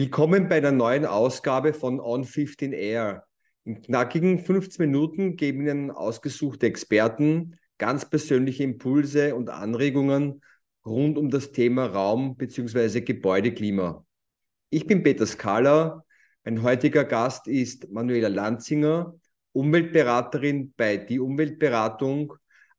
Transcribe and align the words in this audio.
Willkommen 0.00 0.48
bei 0.48 0.58
einer 0.58 0.70
neuen 0.70 1.04
Ausgabe 1.04 1.72
von 1.72 1.98
On 1.98 2.22
15 2.22 2.72
Air. 2.72 3.24
In 3.64 3.82
knackigen 3.82 4.38
15 4.38 4.86
Minuten 4.86 5.34
geben 5.34 5.62
Ihnen 5.62 5.90
ausgesuchte 5.90 6.66
Experten 6.66 7.58
ganz 7.78 8.08
persönliche 8.08 8.62
Impulse 8.62 9.34
und 9.34 9.50
Anregungen 9.50 10.40
rund 10.86 11.18
um 11.18 11.30
das 11.30 11.50
Thema 11.50 11.86
Raum 11.86 12.36
bzw. 12.36 13.00
Gebäudeklima. 13.00 14.06
Ich 14.70 14.86
bin 14.86 15.02
Peter 15.02 15.26
Skala. 15.26 16.04
Mein 16.44 16.62
heutiger 16.62 17.04
Gast 17.04 17.48
ist 17.48 17.90
Manuela 17.90 18.28
Lanzinger, 18.28 19.18
Umweltberaterin 19.50 20.74
bei 20.76 20.96
Die 20.96 21.18
Umweltberatung, 21.18 22.34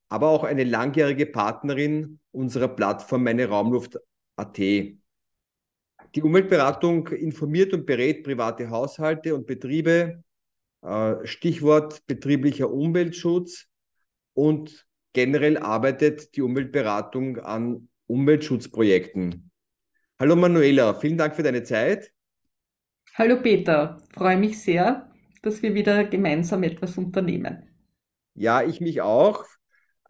aber 0.08 0.30
auch 0.30 0.46
eine 0.46 0.64
langjährige 0.64 1.26
Partnerin 1.26 2.22
unserer 2.32 2.70
Plattform 2.70 3.24
Meine 3.26 3.50
Raumluft.at. 3.50 4.60
Die 6.16 6.24
Umweltberatung 6.24 7.08
informiert 7.10 7.74
und 7.74 7.86
berät 7.86 8.24
private 8.24 8.70
Haushalte 8.70 9.36
und 9.36 9.46
Betriebe, 9.46 10.24
äh, 10.82 11.16
Stichwort 11.26 12.06
betrieblicher 12.08 12.72
Umweltschutz 12.72 13.68
und 14.34 14.88
generell 15.14 15.58
arbeitet 15.58 16.36
die 16.36 16.42
Umweltberatung 16.42 17.38
an 17.38 17.90
Umweltschutzprojekten. 18.08 19.52
Hallo 20.18 20.36
Manuela, 20.36 20.96
vielen 20.96 21.18
Dank 21.18 21.36
für 21.36 21.44
deine 21.44 21.64
Zeit. 21.64 22.12
Hallo 23.14 23.42
Peter, 23.42 24.02
freue 24.14 24.38
mich 24.38 24.60
sehr, 24.60 25.12
dass 25.44 25.62
wir 25.62 25.76
wieder 25.76 26.06
gemeinsam 26.06 26.64
etwas 26.64 26.98
unternehmen. 26.98 27.70
Ja, 28.34 28.64
ich 28.64 28.82
mich 28.82 29.02
auch. 29.02 29.46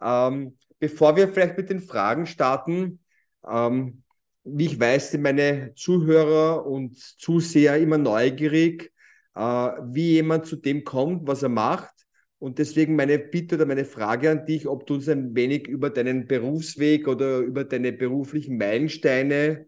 Ähm, 0.00 0.56
bevor 0.78 1.16
wir 1.16 1.28
vielleicht 1.28 1.58
mit 1.58 1.68
den 1.68 1.80
Fragen 1.80 2.24
starten, 2.24 3.00
ähm, 3.46 3.99
wie 4.44 4.66
ich 4.66 4.80
weiß, 4.80 5.12
sind 5.12 5.22
meine 5.22 5.72
Zuhörer 5.74 6.66
und 6.66 6.96
Zuseher 6.98 7.78
immer 7.78 7.98
neugierig, 7.98 8.92
äh, 9.34 9.40
wie 9.40 10.12
jemand 10.12 10.46
zu 10.46 10.56
dem 10.56 10.84
kommt, 10.84 11.26
was 11.26 11.42
er 11.42 11.48
macht. 11.48 11.94
Und 12.38 12.58
deswegen 12.58 12.96
meine 12.96 13.18
Bitte 13.18 13.56
oder 13.56 13.66
meine 13.66 13.84
Frage 13.84 14.30
an 14.30 14.46
dich, 14.46 14.66
ob 14.66 14.86
du 14.86 14.94
uns 14.94 15.08
ein 15.08 15.34
wenig 15.34 15.68
über 15.68 15.90
deinen 15.90 16.26
Berufsweg 16.26 17.06
oder 17.06 17.38
über 17.38 17.64
deine 17.64 17.92
beruflichen 17.92 18.56
Meilensteine 18.56 19.66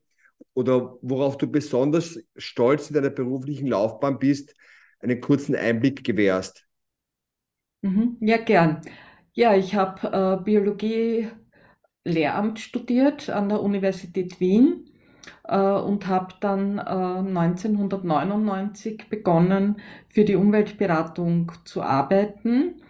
oder 0.55 0.97
worauf 1.03 1.37
du 1.37 1.47
besonders 1.47 2.19
stolz 2.37 2.89
in 2.89 2.95
deiner 2.95 3.11
beruflichen 3.11 3.67
Laufbahn 3.67 4.19
bist, 4.19 4.55
einen 5.01 5.21
kurzen 5.21 5.55
Einblick 5.55 6.03
gewährst. 6.03 6.67
Mhm, 7.83 8.17
ja, 8.21 8.39
gern. 8.39 8.81
Ja, 9.35 9.55
ich 9.57 9.75
habe 9.75 10.41
äh, 10.41 10.45
Biologie 10.45 11.29
Lehramt 12.05 12.59
studiert 12.59 13.31
an 13.31 13.49
der 13.49 13.63
Universität 13.63 14.41
Wien 14.41 14.87
äh, 15.45 15.59
und 15.59 16.09
habe 16.09 16.35
dann 16.41 16.79
äh, 16.79 16.83
1999 16.83 19.09
begonnen, 19.09 19.77
für 20.09 20.25
die 20.25 20.37
Umweltberatung 20.37 21.53
zu 21.65 21.83
arbeiten. 21.83 22.81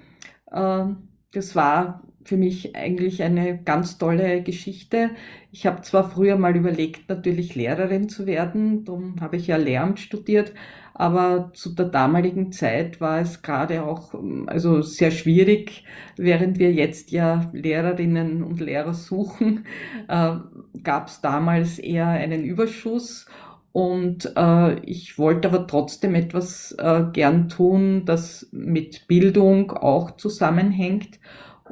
Äh, 0.50 0.84
das 1.32 1.56
war 1.56 2.02
für 2.24 2.36
mich 2.36 2.76
eigentlich 2.76 3.22
eine 3.22 3.62
ganz 3.62 3.98
tolle 3.98 4.42
Geschichte. 4.42 5.10
Ich 5.50 5.66
habe 5.66 5.82
zwar 5.82 6.08
früher 6.08 6.36
mal 6.36 6.56
überlegt, 6.56 7.08
natürlich 7.08 7.54
Lehrerin 7.54 8.08
zu 8.08 8.26
werden, 8.26 8.84
darum 8.84 9.20
habe 9.20 9.36
ich 9.36 9.48
ja 9.48 9.56
Lehramt 9.56 9.98
studiert, 9.98 10.52
aber 10.94 11.50
zu 11.54 11.74
der 11.74 11.86
damaligen 11.86 12.52
Zeit 12.52 13.00
war 13.00 13.20
es 13.20 13.42
gerade 13.42 13.84
auch 13.84 14.14
also 14.46 14.82
sehr 14.82 15.10
schwierig, 15.10 15.84
während 16.16 16.58
wir 16.58 16.72
jetzt 16.72 17.10
ja 17.10 17.50
Lehrerinnen 17.52 18.42
und 18.42 18.60
Lehrer 18.60 18.94
suchen, 18.94 19.66
äh, 20.08 20.36
gab 20.82 21.08
es 21.08 21.20
damals 21.20 21.78
eher 21.78 22.08
einen 22.08 22.44
Überschuss. 22.44 23.26
Und 23.72 24.30
äh, 24.36 24.80
ich 24.80 25.18
wollte 25.18 25.48
aber 25.48 25.66
trotzdem 25.66 26.14
etwas 26.14 26.72
äh, 26.72 27.04
gern 27.10 27.48
tun, 27.48 28.04
das 28.04 28.46
mit 28.52 29.08
Bildung 29.08 29.72
auch 29.72 30.10
zusammenhängt 30.16 31.18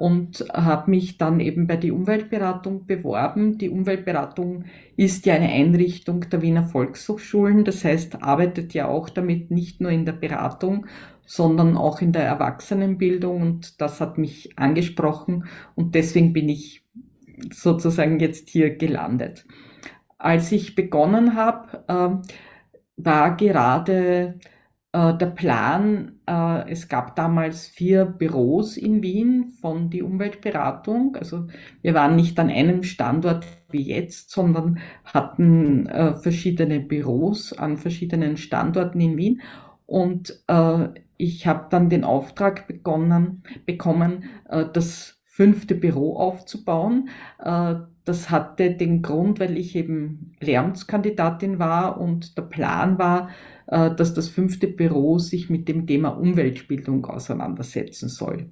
und 0.01 0.47
habe 0.53 0.91
mich 0.91 1.19
dann 1.19 1.41
eben 1.41 1.67
bei 1.67 1.77
die 1.77 1.91
Umweltberatung 1.91 2.87
beworben. 2.87 3.59
Die 3.59 3.69
Umweltberatung 3.69 4.65
ist 4.97 5.27
ja 5.27 5.35
eine 5.35 5.51
Einrichtung 5.51 6.29
der 6.31 6.41
Wiener 6.41 6.65
Volkshochschulen, 6.65 7.65
das 7.65 7.85
heißt, 7.85 8.23
arbeitet 8.23 8.73
ja 8.73 8.89
auch 8.89 9.11
damit 9.11 9.51
nicht 9.51 9.83
nur 9.83 9.91
in 9.91 10.07
der 10.07 10.13
Beratung, 10.13 10.87
sondern 11.27 11.77
auch 11.77 12.01
in 12.01 12.13
der 12.13 12.25
Erwachsenenbildung 12.25 13.43
und 13.43 13.81
das 13.83 14.01
hat 14.01 14.17
mich 14.17 14.59
angesprochen 14.59 15.45
und 15.75 15.95
deswegen 15.95 16.33
bin 16.33 16.49
ich 16.49 16.83
sozusagen 17.53 18.21
jetzt 18.21 18.49
hier 18.49 18.75
gelandet. 18.77 19.45
Als 20.17 20.51
ich 20.51 20.75
begonnen 20.75 21.35
habe, 21.35 21.85
äh, 21.89 22.31
war 22.97 23.37
gerade 23.37 24.39
der 24.93 25.27
Plan, 25.27 26.19
äh, 26.27 26.69
es 26.69 26.89
gab 26.89 27.15
damals 27.15 27.69
vier 27.69 28.05
Büros 28.05 28.77
in 28.77 29.03
Wien 29.03 29.53
von 29.61 29.89
die 29.89 30.03
Umweltberatung. 30.03 31.15
Also 31.17 31.47
wir 31.81 31.95
waren 31.95 32.17
nicht 32.17 32.39
an 32.41 32.51
einem 32.51 32.83
Standort 32.83 33.47
wie 33.69 33.83
jetzt, 33.83 34.31
sondern 34.31 34.81
hatten 35.05 35.87
äh, 35.87 36.15
verschiedene 36.15 36.81
Büros 36.81 37.53
an 37.53 37.77
verschiedenen 37.77 38.37
Standorten 38.37 39.01
in 39.01 39.17
Wien. 39.17 39.43
Und 39.87 40.45
ich 41.17 41.47
habe 41.49 41.67
dann 41.69 41.89
den 41.89 42.05
Auftrag 42.05 42.69
begonnen, 42.69 43.43
bekommen, 43.67 44.27
das 44.73 45.21
fünfte 45.25 45.75
Büro 45.75 46.15
aufzubauen. 46.15 47.09
Das 48.11 48.29
hatte 48.29 48.73
den 48.73 49.03
Grund, 49.03 49.39
weil 49.39 49.57
ich 49.57 49.77
eben 49.77 50.33
Lehramtskandidatin 50.41 51.61
war 51.61 52.01
und 52.01 52.37
der 52.37 52.43
Plan 52.43 52.99
war, 52.99 53.31
äh, 53.69 53.95
dass 53.95 54.15
das 54.15 54.29
fünfte 54.29 54.67
Büro 54.67 55.21
sich 55.21 55.49
mit 55.49 55.69
dem 55.69 55.87
Thema 55.87 56.09
Umweltbildung 56.09 57.07
auseinandersetzen 57.07 58.09
soll. 58.09 58.47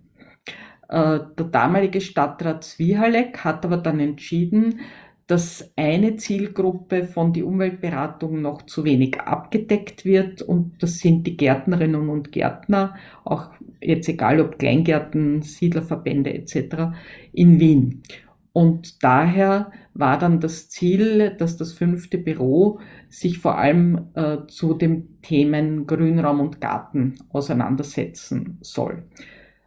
Äh, 0.88 1.18
der 1.36 1.46
damalige 1.50 2.00
Stadtrat 2.00 2.62
Zwihalek 2.62 3.38
hat 3.38 3.64
aber 3.64 3.78
dann 3.78 3.98
entschieden, 3.98 4.78
dass 5.26 5.72
eine 5.74 6.14
Zielgruppe 6.14 7.02
von 7.02 7.32
die 7.32 7.42
Umweltberatung 7.42 8.40
noch 8.40 8.62
zu 8.62 8.84
wenig 8.84 9.20
abgedeckt 9.20 10.04
wird 10.04 10.40
und 10.40 10.80
das 10.84 10.98
sind 10.98 11.26
die 11.26 11.36
Gärtnerinnen 11.36 12.08
und 12.08 12.30
Gärtner, 12.30 12.94
auch 13.24 13.50
jetzt 13.80 14.08
egal 14.08 14.40
ob 14.40 14.60
Kleingärten, 14.60 15.42
Siedlerverbände 15.42 16.32
etc. 16.32 16.94
in 17.32 17.58
Wien. 17.58 18.04
Und 18.52 19.02
daher 19.04 19.70
war 19.94 20.18
dann 20.18 20.40
das 20.40 20.68
Ziel, 20.68 21.34
dass 21.38 21.56
das 21.56 21.72
fünfte 21.72 22.18
Büro 22.18 22.80
sich 23.08 23.38
vor 23.38 23.58
allem 23.58 24.08
äh, 24.14 24.38
zu 24.48 24.74
den 24.74 25.20
Themen 25.22 25.86
Grünraum 25.86 26.40
und 26.40 26.60
Garten 26.60 27.14
auseinandersetzen 27.30 28.58
soll. 28.60 29.04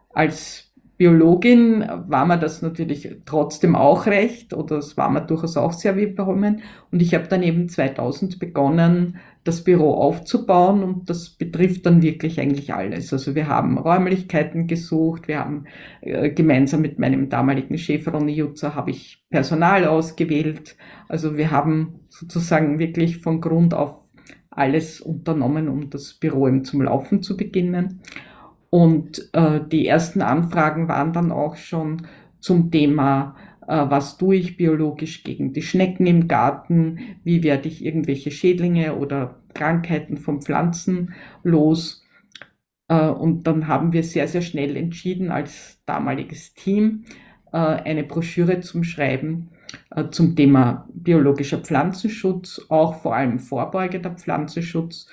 Als 0.09 0.70
Biologin 1.01 1.83
war 2.09 2.27
mir 2.27 2.37
das 2.37 2.61
natürlich 2.61 3.09
trotzdem 3.25 3.75
auch 3.75 4.05
recht 4.05 4.53
oder 4.53 4.77
es 4.77 4.97
war 4.97 5.09
mir 5.09 5.21
durchaus 5.21 5.57
auch 5.57 5.73
sehr 5.73 5.95
willkommen. 5.95 6.61
Und 6.91 7.01
ich 7.01 7.15
habe 7.15 7.27
dann 7.27 7.41
eben 7.41 7.67
2000 7.67 8.37
begonnen, 8.37 9.17
das 9.43 9.63
Büro 9.63 9.95
aufzubauen 9.95 10.83
und 10.83 11.09
das 11.09 11.31
betrifft 11.31 11.87
dann 11.87 12.03
wirklich 12.03 12.39
eigentlich 12.39 12.75
alles. 12.75 13.11
Also 13.11 13.33
wir 13.33 13.47
haben 13.47 13.79
Räumlichkeiten 13.79 14.67
gesucht, 14.67 15.27
wir 15.27 15.39
haben 15.39 15.63
äh, 16.01 16.29
gemeinsam 16.29 16.81
mit 16.81 16.99
meinem 16.99 17.29
damaligen 17.29 17.79
Chef 17.79 18.07
Ronny 18.07 18.33
Jutzer 18.33 18.75
habe 18.75 18.91
ich 18.91 19.25
Personal 19.31 19.85
ausgewählt. 19.85 20.77
Also 21.07 21.35
wir 21.35 21.49
haben 21.49 22.01
sozusagen 22.09 22.77
wirklich 22.77 23.17
von 23.17 23.41
Grund 23.41 23.73
auf 23.73 24.03
alles 24.51 25.01
unternommen, 25.01 25.67
um 25.67 25.89
das 25.89 26.13
Büro 26.13 26.47
eben 26.47 26.63
zum 26.63 26.83
Laufen 26.83 27.23
zu 27.23 27.35
beginnen. 27.35 28.01
Und 28.71 29.29
äh, 29.33 29.59
die 29.69 29.85
ersten 29.85 30.21
Anfragen 30.21 30.87
waren 30.87 31.13
dann 31.13 31.31
auch 31.31 31.57
schon 31.57 32.07
zum 32.39 32.71
Thema, 32.71 33.35
äh, 33.67 33.85
was 33.89 34.17
tue 34.17 34.37
ich 34.37 34.57
biologisch 34.57 35.23
gegen 35.23 35.51
die 35.51 35.61
Schnecken 35.61 36.07
im 36.07 36.29
Garten, 36.29 36.99
wie 37.23 37.43
werde 37.43 37.67
ich 37.67 37.85
irgendwelche 37.85 38.31
Schädlinge 38.31 38.95
oder 38.95 39.41
Krankheiten 39.53 40.17
von 40.17 40.41
Pflanzen 40.41 41.13
los. 41.43 42.03
Äh, 42.87 43.09
und 43.09 43.43
dann 43.43 43.67
haben 43.67 43.91
wir 43.91 44.03
sehr, 44.03 44.29
sehr 44.29 44.41
schnell 44.41 44.77
entschieden 44.77 45.31
als 45.31 45.81
damaliges 45.85 46.53
Team, 46.53 47.03
äh, 47.51 47.57
eine 47.57 48.05
Broschüre 48.05 48.61
zum 48.61 48.85
Schreiben 48.85 49.49
äh, 49.93 50.09
zum 50.11 50.35
Thema 50.35 50.87
biologischer 50.93 51.59
Pflanzenschutz, 51.59 52.65
auch 52.69 53.01
vor 53.01 53.15
allem 53.15 53.39
vorbeugender 53.39 54.11
Pflanzenschutz, 54.11 55.07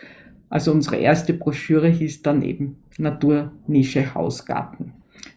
also 0.49 0.73
unsere 0.73 0.97
erste 0.97 1.35
Broschüre 1.35 1.89
hieß 1.89 2.23
dann 2.23 2.43
eben 2.43 2.77
Naturnische 2.99 4.15
Hausgarten. 4.15 4.93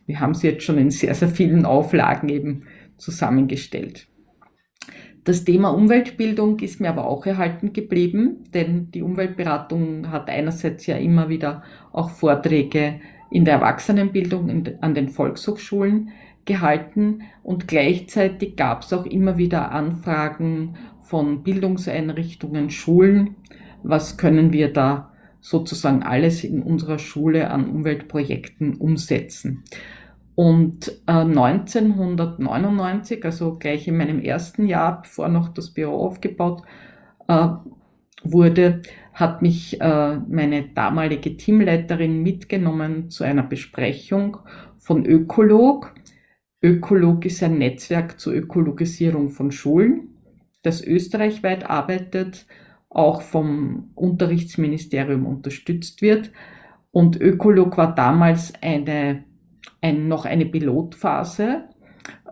Wir 0.05 0.19
haben 0.19 0.33
sie 0.33 0.47
jetzt 0.47 0.63
schon 0.63 0.77
in 0.77 0.91
sehr, 0.91 1.13
sehr 1.13 1.29
vielen 1.29 1.65
Auflagen 1.65 2.29
eben 2.29 2.63
zusammengestellt. 2.97 4.07
Das 5.23 5.43
Thema 5.43 5.69
Umweltbildung 5.69 6.57
ist 6.59 6.81
mir 6.81 6.89
aber 6.89 7.05
auch 7.05 7.25
erhalten 7.27 7.73
geblieben, 7.73 8.43
denn 8.55 8.89
die 8.91 9.03
Umweltberatung 9.03 10.11
hat 10.11 10.29
einerseits 10.29 10.87
ja 10.87 10.97
immer 10.97 11.29
wieder 11.29 11.61
auch 11.91 12.09
Vorträge 12.09 12.99
in 13.29 13.45
der 13.45 13.55
Erwachsenenbildung 13.55 14.49
in, 14.49 14.77
an 14.81 14.95
den 14.95 15.09
Volkshochschulen 15.09 16.09
gehalten 16.45 17.21
und 17.43 17.67
gleichzeitig 17.67 18.55
gab 18.55 18.81
es 18.81 18.93
auch 18.93 19.05
immer 19.05 19.37
wieder 19.37 19.71
Anfragen 19.71 20.75
von 21.01 21.43
Bildungseinrichtungen, 21.43 22.71
Schulen, 22.71 23.35
was 23.83 24.17
können 24.17 24.53
wir 24.53 24.71
da 24.71 25.11
sozusagen 25.41 26.03
alles 26.03 26.43
in 26.43 26.61
unserer 26.61 26.99
Schule 26.99 27.49
an 27.49 27.67
Umweltprojekten 27.69 28.75
umsetzen. 28.75 29.63
Und 30.35 30.89
äh, 31.07 31.11
1999, 31.11 33.25
also 33.25 33.57
gleich 33.57 33.87
in 33.87 33.97
meinem 33.97 34.19
ersten 34.19 34.67
Jahr, 34.67 35.01
bevor 35.01 35.27
noch 35.27 35.49
das 35.49 35.71
Büro 35.71 35.97
aufgebaut 35.97 36.61
äh, 37.27 37.47
wurde, 38.23 38.83
hat 39.13 39.41
mich 39.41 39.81
äh, 39.81 40.17
meine 40.27 40.69
damalige 40.69 41.35
Teamleiterin 41.35 42.21
mitgenommen 42.23 43.09
zu 43.09 43.23
einer 43.23 43.43
Besprechung 43.43 44.37
von 44.77 45.05
Ökolog. 45.05 45.93
Ökolog 46.63 47.25
ist 47.25 47.43
ein 47.43 47.57
Netzwerk 47.57 48.19
zur 48.19 48.33
Ökologisierung 48.33 49.29
von 49.29 49.51
Schulen, 49.51 50.09
das 50.63 50.83
österreichweit 50.83 51.69
arbeitet, 51.69 52.45
auch 52.91 53.21
vom 53.21 53.91
Unterrichtsministerium 53.95 55.25
unterstützt 55.25 56.01
wird. 56.01 56.31
Und 56.91 57.19
Ökolog 57.19 57.77
war 57.77 57.95
damals 57.95 58.53
eine, 58.61 59.23
ein, 59.81 60.09
noch 60.09 60.25
eine 60.25 60.45
Pilotphase, 60.45 61.63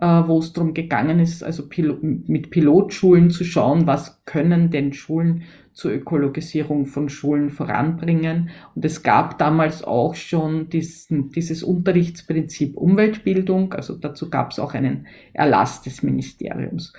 äh, 0.02 0.06
wo 0.06 0.40
es 0.40 0.52
darum 0.52 0.74
gegangen 0.74 1.20
ist, 1.20 1.44
also 1.44 1.70
Pil 1.70 1.98
mit 2.02 2.50
Pilotschulen 2.50 3.30
zu 3.30 3.46
schauen, 3.46 3.88
was 3.88 4.24
können 4.26 4.70
denn 4.70 4.92
Schulen 4.92 5.44
zur 5.72 5.94
Ökologisierung 5.94 6.88
von 6.88 7.08
Schulen 7.08 7.50
voranbringen. 7.50 8.50
Und 8.76 8.84
es 8.84 9.02
gab 9.02 9.38
damals 9.38 9.82
auch 9.82 10.16
schon 10.16 10.68
diesen, 10.68 11.30
dieses 11.30 11.64
Unterrichtsprinzip 11.64 12.76
Umweltbildung, 12.76 13.74
also 13.74 13.96
dazu 13.96 14.30
gab 14.30 14.52
es 14.52 14.60
auch 14.60 14.74
einen 14.74 15.08
Erlass 15.32 15.82
des 15.82 16.04
Ministeriums. 16.04 16.92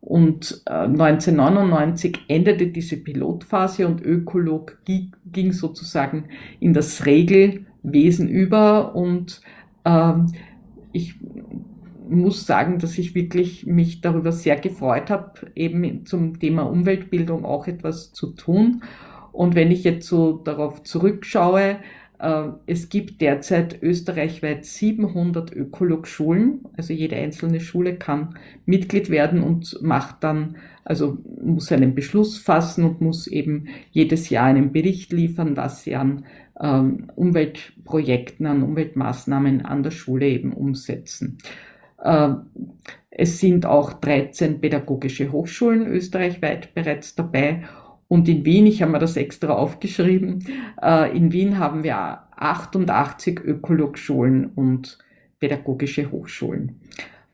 Und 0.00 0.62
äh, 0.66 0.72
1999 0.72 2.18
endete 2.28 2.68
diese 2.68 2.96
Pilotphase 2.96 3.86
und 3.86 4.00
Ökolog 4.00 4.78
ging 4.84 5.52
sozusagen 5.52 6.26
in 6.60 6.72
das 6.72 7.04
Regelwesen 7.04 8.28
über 8.28 8.94
und 8.94 9.40
ähm, 9.84 10.32
ich 10.92 11.16
muss 12.08 12.46
sagen, 12.46 12.78
dass 12.78 12.96
ich 12.96 13.14
wirklich 13.14 13.66
mich 13.66 14.00
darüber 14.00 14.32
sehr 14.32 14.56
gefreut 14.56 15.10
habe, 15.10 15.32
eben 15.54 16.06
zum 16.06 16.38
Thema 16.38 16.62
Umweltbildung 16.62 17.44
auch 17.44 17.66
etwas 17.66 18.12
zu 18.12 18.32
tun. 18.32 18.82
Und 19.32 19.54
wenn 19.54 19.70
ich 19.70 19.84
jetzt 19.84 20.08
so 20.08 20.38
darauf 20.38 20.82
zurückschaue, 20.84 21.62
äh, 21.62 21.76
es 22.66 22.88
gibt 22.88 23.20
derzeit 23.20 23.80
österreichweit 23.80 24.64
700 24.64 25.54
Ökolog-Schulen, 25.54 26.64
also 26.76 26.92
jede 26.92 27.14
einzelne 27.14 27.60
Schule 27.60 27.94
kann 27.94 28.34
Mitglied 28.66 29.08
werden 29.08 29.42
und 29.42 29.78
macht 29.82 30.24
dann, 30.24 30.56
also 30.84 31.18
muss 31.40 31.70
einen 31.70 31.94
Beschluss 31.94 32.38
fassen 32.38 32.84
und 32.84 33.00
muss 33.00 33.28
eben 33.28 33.68
jedes 33.92 34.30
Jahr 34.30 34.46
einen 34.46 34.72
Bericht 34.72 35.12
liefern, 35.12 35.56
was 35.56 35.84
sie 35.84 35.94
an 35.94 36.24
ähm, 36.60 37.06
Umweltprojekten, 37.14 38.46
an 38.46 38.62
Umweltmaßnahmen 38.64 39.64
an 39.64 39.84
der 39.84 39.92
Schule 39.92 40.26
eben 40.26 40.52
umsetzen. 40.52 41.38
Äh, 42.02 42.30
es 43.10 43.40
sind 43.40 43.66
auch 43.66 43.92
13 43.94 44.60
pädagogische 44.60 45.32
Hochschulen 45.32 45.86
österreichweit 45.86 46.74
bereits 46.74 47.14
dabei. 47.14 47.64
Und 48.08 48.28
in 48.28 48.44
Wien, 48.44 48.66
ich 48.66 48.80
habe 48.80 48.92
mir 48.92 48.98
das 48.98 49.16
extra 49.16 49.52
aufgeschrieben, 49.52 50.44
äh, 50.82 51.14
in 51.16 51.30
Wien 51.32 51.58
haben 51.58 51.84
wir 51.84 51.96
88 52.36 53.40
Ökologschulen 53.40 54.46
und 54.46 54.98
pädagogische 55.38 56.10
Hochschulen. 56.10 56.80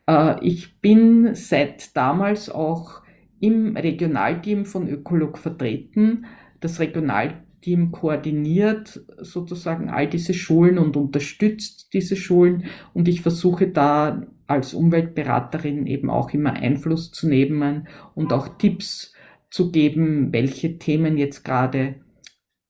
Äh, 0.07 0.45
ich 0.45 0.81
bin 0.81 1.35
seit 1.35 1.97
damals 1.97 2.51
auch 2.51 3.03
im 3.41 3.77
Regionalteam 3.77 4.65
von 4.65 4.89
Ökolog 4.89 5.39
vertreten. 5.39 6.27
Das 6.61 6.81
Regionalteam 6.81 7.93
koordiniert 7.93 9.05
sozusagen 9.19 9.91
all 9.91 10.09
diese 10.09 10.35
Schulen 10.35 10.79
und 10.79 10.97
unterstützt 10.97 11.93
diese 11.93 12.17
Schulen 12.17 12.65
und 12.95 13.07
ich 13.09 13.23
versuche 13.23 13.69
da 13.69 14.27
als 14.47 14.75
Umweltberaterin 14.75 15.87
eben 15.87 16.11
auch 16.11 16.33
immer 16.33 16.53
Einfluss 16.53 17.11
zu 17.13 17.29
nehmen 17.29 17.89
und 18.15 18.33
auch 18.33 18.59
Tipps 18.59 19.14
zu 19.55 19.71
geben, 19.71 20.33
welche 20.33 20.79
Themen 20.81 21.17
jetzt 21.17 21.45
gerade 21.45 21.95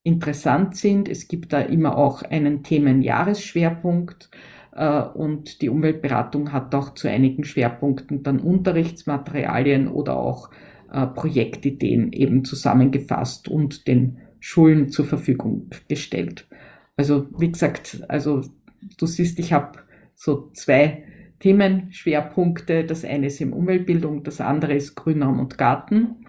interessant 0.03 0.77
sind. 0.77 1.09
Es 1.09 1.29
gibt 1.29 1.55
da 1.55 1.63
immer 1.63 1.97
auch 1.97 2.21
einen 2.21 2.63
Themenjahresschwerpunkt 2.63 4.29
äh, 4.73 5.01
und 5.01 5.63
die 5.63 5.71
Umweltberatung 5.71 6.53
hat 6.53 6.75
auch 6.75 6.93
zu 6.93 7.09
einigen 7.09 7.45
Schwerpunkten 7.45 8.23
dann 8.23 8.39
Unterrichtsmaterialien 8.39 9.89
oder 9.89 10.19
auch 10.19 10.51
äh, 10.93 11.07
Projektideen 11.07 12.13
eben 12.13 12.45
zusammengefasst 12.45 13.49
und 13.49 13.89
den 13.89 14.19
Schulen 14.39 14.91
zur 14.91 15.07
Verfügung 15.07 15.71
gestellt. 15.89 16.47
Also 16.99 17.29
wie 17.39 17.51
gesagt, 17.51 18.05
also 18.09 18.43
du 18.99 19.07
siehst, 19.07 19.39
ich 19.39 19.55
habe 19.55 19.79
so 20.15 20.51
zwei 20.53 21.05
Themenschwerpunkte. 21.39 22.85
Das 22.85 23.07
eine 23.07 23.29
ist 23.29 23.41
im 23.41 23.55
Umweltbildung, 23.55 24.23
das 24.23 24.43
andere 24.43 24.75
ist 24.75 24.97
Grünraum 24.97 25.41
und 25.41 25.57
Garten. 25.57 26.24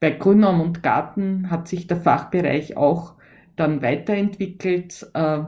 Bei 0.00 0.10
Grünraum 0.10 0.60
und 0.60 0.82
Garten 0.82 1.50
hat 1.50 1.68
sich 1.68 1.86
der 1.86 1.96
Fachbereich 1.96 2.76
auch 2.76 3.14
dann 3.56 3.82
weiterentwickelt. 3.82 5.06
Äh, 5.14 5.40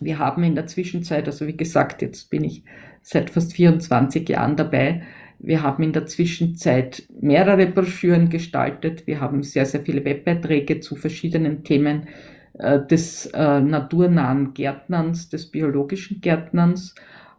wir 0.00 0.18
haben 0.18 0.42
in 0.42 0.54
der 0.54 0.66
Zwischenzeit, 0.66 1.26
also 1.26 1.46
wie 1.46 1.56
gesagt, 1.56 2.02
jetzt 2.02 2.30
bin 2.30 2.44
ich 2.44 2.64
seit 3.02 3.30
fast 3.30 3.52
24 3.54 4.28
Jahren 4.28 4.56
dabei. 4.56 5.02
Wir 5.38 5.62
haben 5.62 5.82
in 5.82 5.92
der 5.92 6.06
Zwischenzeit 6.06 7.02
mehrere 7.20 7.66
Broschüren 7.66 8.30
gestaltet. 8.30 9.06
Wir 9.06 9.20
haben 9.20 9.42
sehr, 9.42 9.66
sehr 9.66 9.80
viele 9.82 10.04
Webbeiträge 10.04 10.80
zu 10.80 10.96
verschiedenen 10.96 11.64
Themen 11.64 12.08
äh, 12.54 12.80
des 12.86 13.26
äh, 13.26 13.60
naturnahen 13.60 14.54
Gärtnerns, 14.54 15.28
des 15.28 15.50
biologischen 15.50 16.20
Gärtnerns 16.20 16.94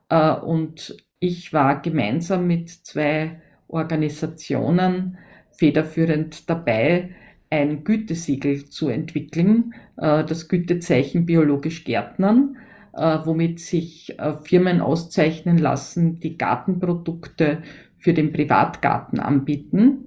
und 0.07 0.95
ich 1.19 1.51
war 1.51 1.81
gemeinsam 1.81 2.45
mit 2.45 2.69
zwei 2.69 3.41
Organisationen 3.67 5.17
federführend 5.57 6.49
dabei, 6.49 7.11
ein 7.49 7.83
Gütesiegel 7.83 8.65
zu 8.65 8.89
entwickeln, 8.89 9.73
äh, 9.97 10.23
das 10.23 10.47
Gütezeichen 10.47 11.25
biologisch 11.25 11.83
Gärtnern, 11.83 12.57
äh, 12.93 13.19
womit 13.23 13.59
sich 13.59 14.15
Firmen 14.43 14.81
auszeichnen 14.81 15.57
lassen, 15.57 16.19
die 16.19 16.37
Gartenprodukte 16.37 17.63
für 17.97 18.13
den 18.13 18.31
Privatgarten 18.31 19.19
anbieten. 19.19 20.05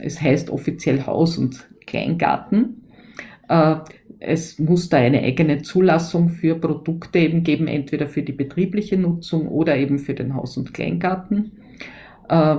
Es 0.00 0.20
heißt 0.20 0.50
offiziell 0.50 1.06
Haus- 1.06 1.38
und 1.38 1.68
Kleingarten 1.86 2.82
es 4.20 4.58
muss 4.58 4.88
da 4.88 4.98
eine 4.98 5.22
eigene 5.22 5.62
Zulassung 5.62 6.28
für 6.28 6.56
Produkte 6.56 7.18
eben 7.18 7.44
geben, 7.44 7.68
entweder 7.68 8.08
für 8.08 8.22
die 8.22 8.32
betriebliche 8.32 8.96
Nutzung 8.96 9.48
oder 9.48 9.76
eben 9.76 9.98
für 9.98 10.14
den 10.14 10.34
Haus- 10.34 10.56
und 10.56 10.74
Kleingarten. 10.74 11.52
Äh, 12.28 12.56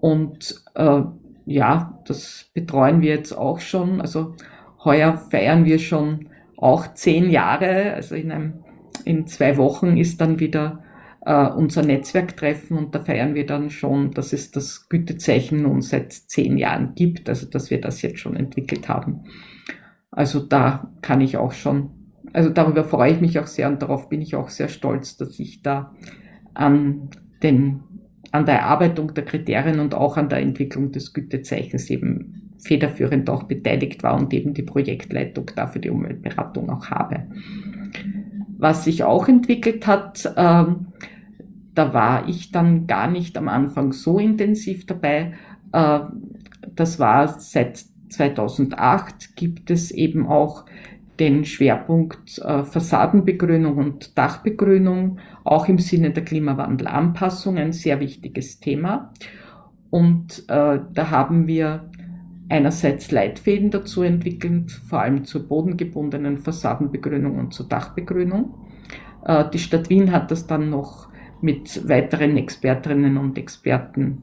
und 0.00 0.62
äh, 0.74 1.02
ja, 1.48 1.98
das 2.06 2.50
betreuen 2.52 3.00
wir 3.00 3.08
jetzt 3.08 3.32
auch 3.32 3.60
schon. 3.60 4.02
Also 4.02 4.34
heuer 4.84 5.16
feiern 5.16 5.64
wir 5.64 5.78
schon 5.78 6.28
auch 6.58 6.92
zehn 6.94 7.30
Jahre. 7.30 7.94
Also 7.94 8.14
in, 8.14 8.30
einem, 8.30 8.64
in 9.04 9.26
zwei 9.26 9.56
Wochen 9.56 9.96
ist 9.96 10.20
dann 10.20 10.40
wieder 10.40 10.84
äh, 11.24 11.48
unser 11.48 11.82
Netzwerktreffen 11.82 12.76
und 12.76 12.94
da 12.94 13.02
feiern 13.02 13.34
wir 13.34 13.46
dann 13.46 13.70
schon, 13.70 14.10
dass 14.10 14.34
es 14.34 14.50
das 14.50 14.90
Gütezeichen 14.90 15.62
nun 15.62 15.80
seit 15.80 16.12
zehn 16.12 16.58
Jahren 16.58 16.94
gibt, 16.94 17.30
also 17.30 17.48
dass 17.48 17.70
wir 17.70 17.80
das 17.80 18.02
jetzt 18.02 18.20
schon 18.20 18.36
entwickelt 18.36 18.90
haben. 18.90 19.24
Also 20.10 20.40
da 20.40 20.92
kann 21.00 21.22
ich 21.22 21.38
auch 21.38 21.52
schon, 21.52 22.12
also 22.34 22.50
darüber 22.50 22.84
freue 22.84 23.12
ich 23.12 23.20
mich 23.22 23.38
auch 23.38 23.46
sehr 23.46 23.68
und 23.68 23.80
darauf 23.80 24.10
bin 24.10 24.20
ich 24.20 24.36
auch 24.36 24.50
sehr 24.50 24.68
stolz, 24.68 25.16
dass 25.16 25.38
ich 25.38 25.62
da 25.62 25.94
an 26.52 27.08
den, 27.42 27.84
an 28.32 28.46
der 28.46 28.56
Erarbeitung 28.56 29.14
der 29.14 29.24
Kriterien 29.24 29.80
und 29.80 29.94
auch 29.94 30.16
an 30.16 30.28
der 30.28 30.40
Entwicklung 30.40 30.92
des 30.92 31.12
Gütezeichens 31.12 31.88
eben 31.90 32.52
federführend 32.62 33.30
auch 33.30 33.44
beteiligt 33.44 34.02
war 34.02 34.16
und 34.16 34.32
eben 34.34 34.54
die 34.54 34.62
Projektleitung 34.62 35.50
dafür 35.54 35.80
die 35.80 35.90
Umweltberatung 35.90 36.70
auch 36.70 36.86
habe. 36.86 37.24
Was 38.58 38.84
sich 38.84 39.04
auch 39.04 39.28
entwickelt 39.28 39.86
hat, 39.86 40.32
ähm, 40.36 40.88
da 41.74 41.94
war 41.94 42.28
ich 42.28 42.50
dann 42.50 42.86
gar 42.86 43.08
nicht 43.08 43.38
am 43.38 43.48
Anfang 43.48 43.92
so 43.92 44.18
intensiv 44.18 44.84
dabei. 44.86 45.34
Äh, 45.72 46.00
das 46.74 46.98
war 46.98 47.28
seit 47.28 47.84
2008 48.10 49.36
gibt 49.36 49.70
es 49.70 49.90
eben 49.90 50.26
auch 50.26 50.64
den 51.18 51.44
Schwerpunkt 51.44 52.38
äh, 52.38 52.64
Fassadenbegrünung 52.64 53.76
und 53.76 54.16
Dachbegrünung, 54.16 55.18
auch 55.44 55.68
im 55.68 55.78
Sinne 55.78 56.10
der 56.10 56.24
Klimawandelanpassung, 56.24 57.58
ein 57.58 57.72
sehr 57.72 58.00
wichtiges 58.00 58.60
Thema. 58.60 59.12
Und 59.90 60.44
äh, 60.48 60.80
da 60.92 61.10
haben 61.10 61.46
wir 61.46 61.90
einerseits 62.48 63.10
Leitfäden 63.10 63.70
dazu 63.70 64.02
entwickelt, 64.02 64.70
vor 64.70 65.00
allem 65.00 65.24
zur 65.24 65.46
bodengebundenen 65.46 66.38
Fassadenbegrünung 66.38 67.38
und 67.38 67.54
zur 67.54 67.68
Dachbegrünung. 67.68 68.54
Äh, 69.24 69.44
die 69.52 69.58
Stadt 69.58 69.90
Wien 69.90 70.12
hat 70.12 70.30
das 70.30 70.46
dann 70.46 70.70
noch 70.70 71.08
mit 71.40 71.88
weiteren 71.88 72.36
Expertinnen 72.36 73.16
und 73.16 73.38
Experten 73.38 74.22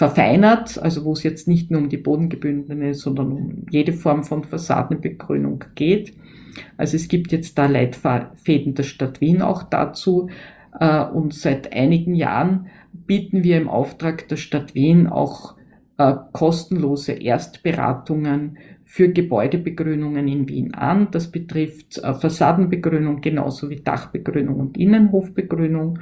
verfeinert, 0.00 0.78
also 0.78 1.04
wo 1.04 1.12
es 1.12 1.22
jetzt 1.24 1.46
nicht 1.46 1.70
nur 1.70 1.82
um 1.82 1.90
die 1.90 1.98
bodengebundene, 1.98 2.94
sondern 2.94 3.32
um 3.32 3.66
jede 3.68 3.92
Form 3.92 4.24
von 4.24 4.44
Fassadenbegrünung 4.44 5.64
geht. 5.74 6.14
Also 6.78 6.96
es 6.96 7.06
gibt 7.06 7.32
jetzt 7.32 7.58
da 7.58 7.66
Leitfäden 7.66 8.74
der 8.74 8.84
Stadt 8.84 9.20
Wien 9.20 9.42
auch 9.42 9.62
dazu. 9.62 10.30
Äh, 10.80 11.04
und 11.04 11.34
seit 11.34 11.74
einigen 11.74 12.14
Jahren 12.14 12.68
bieten 12.94 13.44
wir 13.44 13.58
im 13.58 13.68
Auftrag 13.68 14.26
der 14.28 14.36
Stadt 14.36 14.74
Wien 14.74 15.06
auch 15.06 15.56
äh, 15.98 16.14
kostenlose 16.32 17.12
Erstberatungen 17.12 18.56
für 18.86 19.10
Gebäudebegrünungen 19.10 20.26
in 20.28 20.48
Wien 20.48 20.72
an. 20.72 21.08
Das 21.10 21.30
betrifft 21.30 21.98
äh, 21.98 22.14
Fassadenbegrünung 22.14 23.20
genauso 23.20 23.68
wie 23.68 23.82
Dachbegrünung 23.82 24.60
und 24.60 24.78
Innenhofbegrünung. 24.78 25.98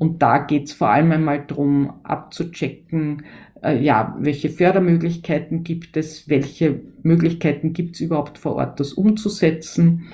Und 0.00 0.22
da 0.22 0.38
geht 0.38 0.68
es 0.68 0.72
vor 0.72 0.88
allem 0.88 1.12
einmal 1.12 1.44
darum, 1.46 1.92
abzuchecken, 2.04 3.26
äh, 3.62 3.78
ja, 3.84 4.16
welche 4.18 4.48
Fördermöglichkeiten 4.48 5.62
gibt 5.62 5.94
es, 5.98 6.26
welche 6.26 6.80
Möglichkeiten 7.02 7.74
gibt 7.74 7.96
es 7.96 8.00
überhaupt 8.00 8.38
vor 8.38 8.54
Ort, 8.54 8.80
das 8.80 8.94
umzusetzen, 8.94 10.06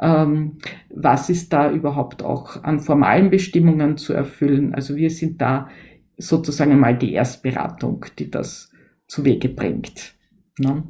ähm, 0.00 0.52
was 0.88 1.28
ist 1.28 1.52
da 1.52 1.70
überhaupt 1.70 2.22
auch 2.22 2.64
an 2.64 2.80
formalen 2.80 3.28
Bestimmungen 3.28 3.98
zu 3.98 4.14
erfüllen. 4.14 4.74
Also 4.74 4.96
wir 4.96 5.10
sind 5.10 5.42
da 5.42 5.68
sozusagen 6.16 6.72
einmal 6.72 6.96
die 6.96 7.12
Erstberatung, 7.12 8.06
die 8.18 8.30
das 8.30 8.72
zu 9.06 9.26
Wege 9.26 9.50
bringt. 9.50 10.14
Ne? 10.58 10.82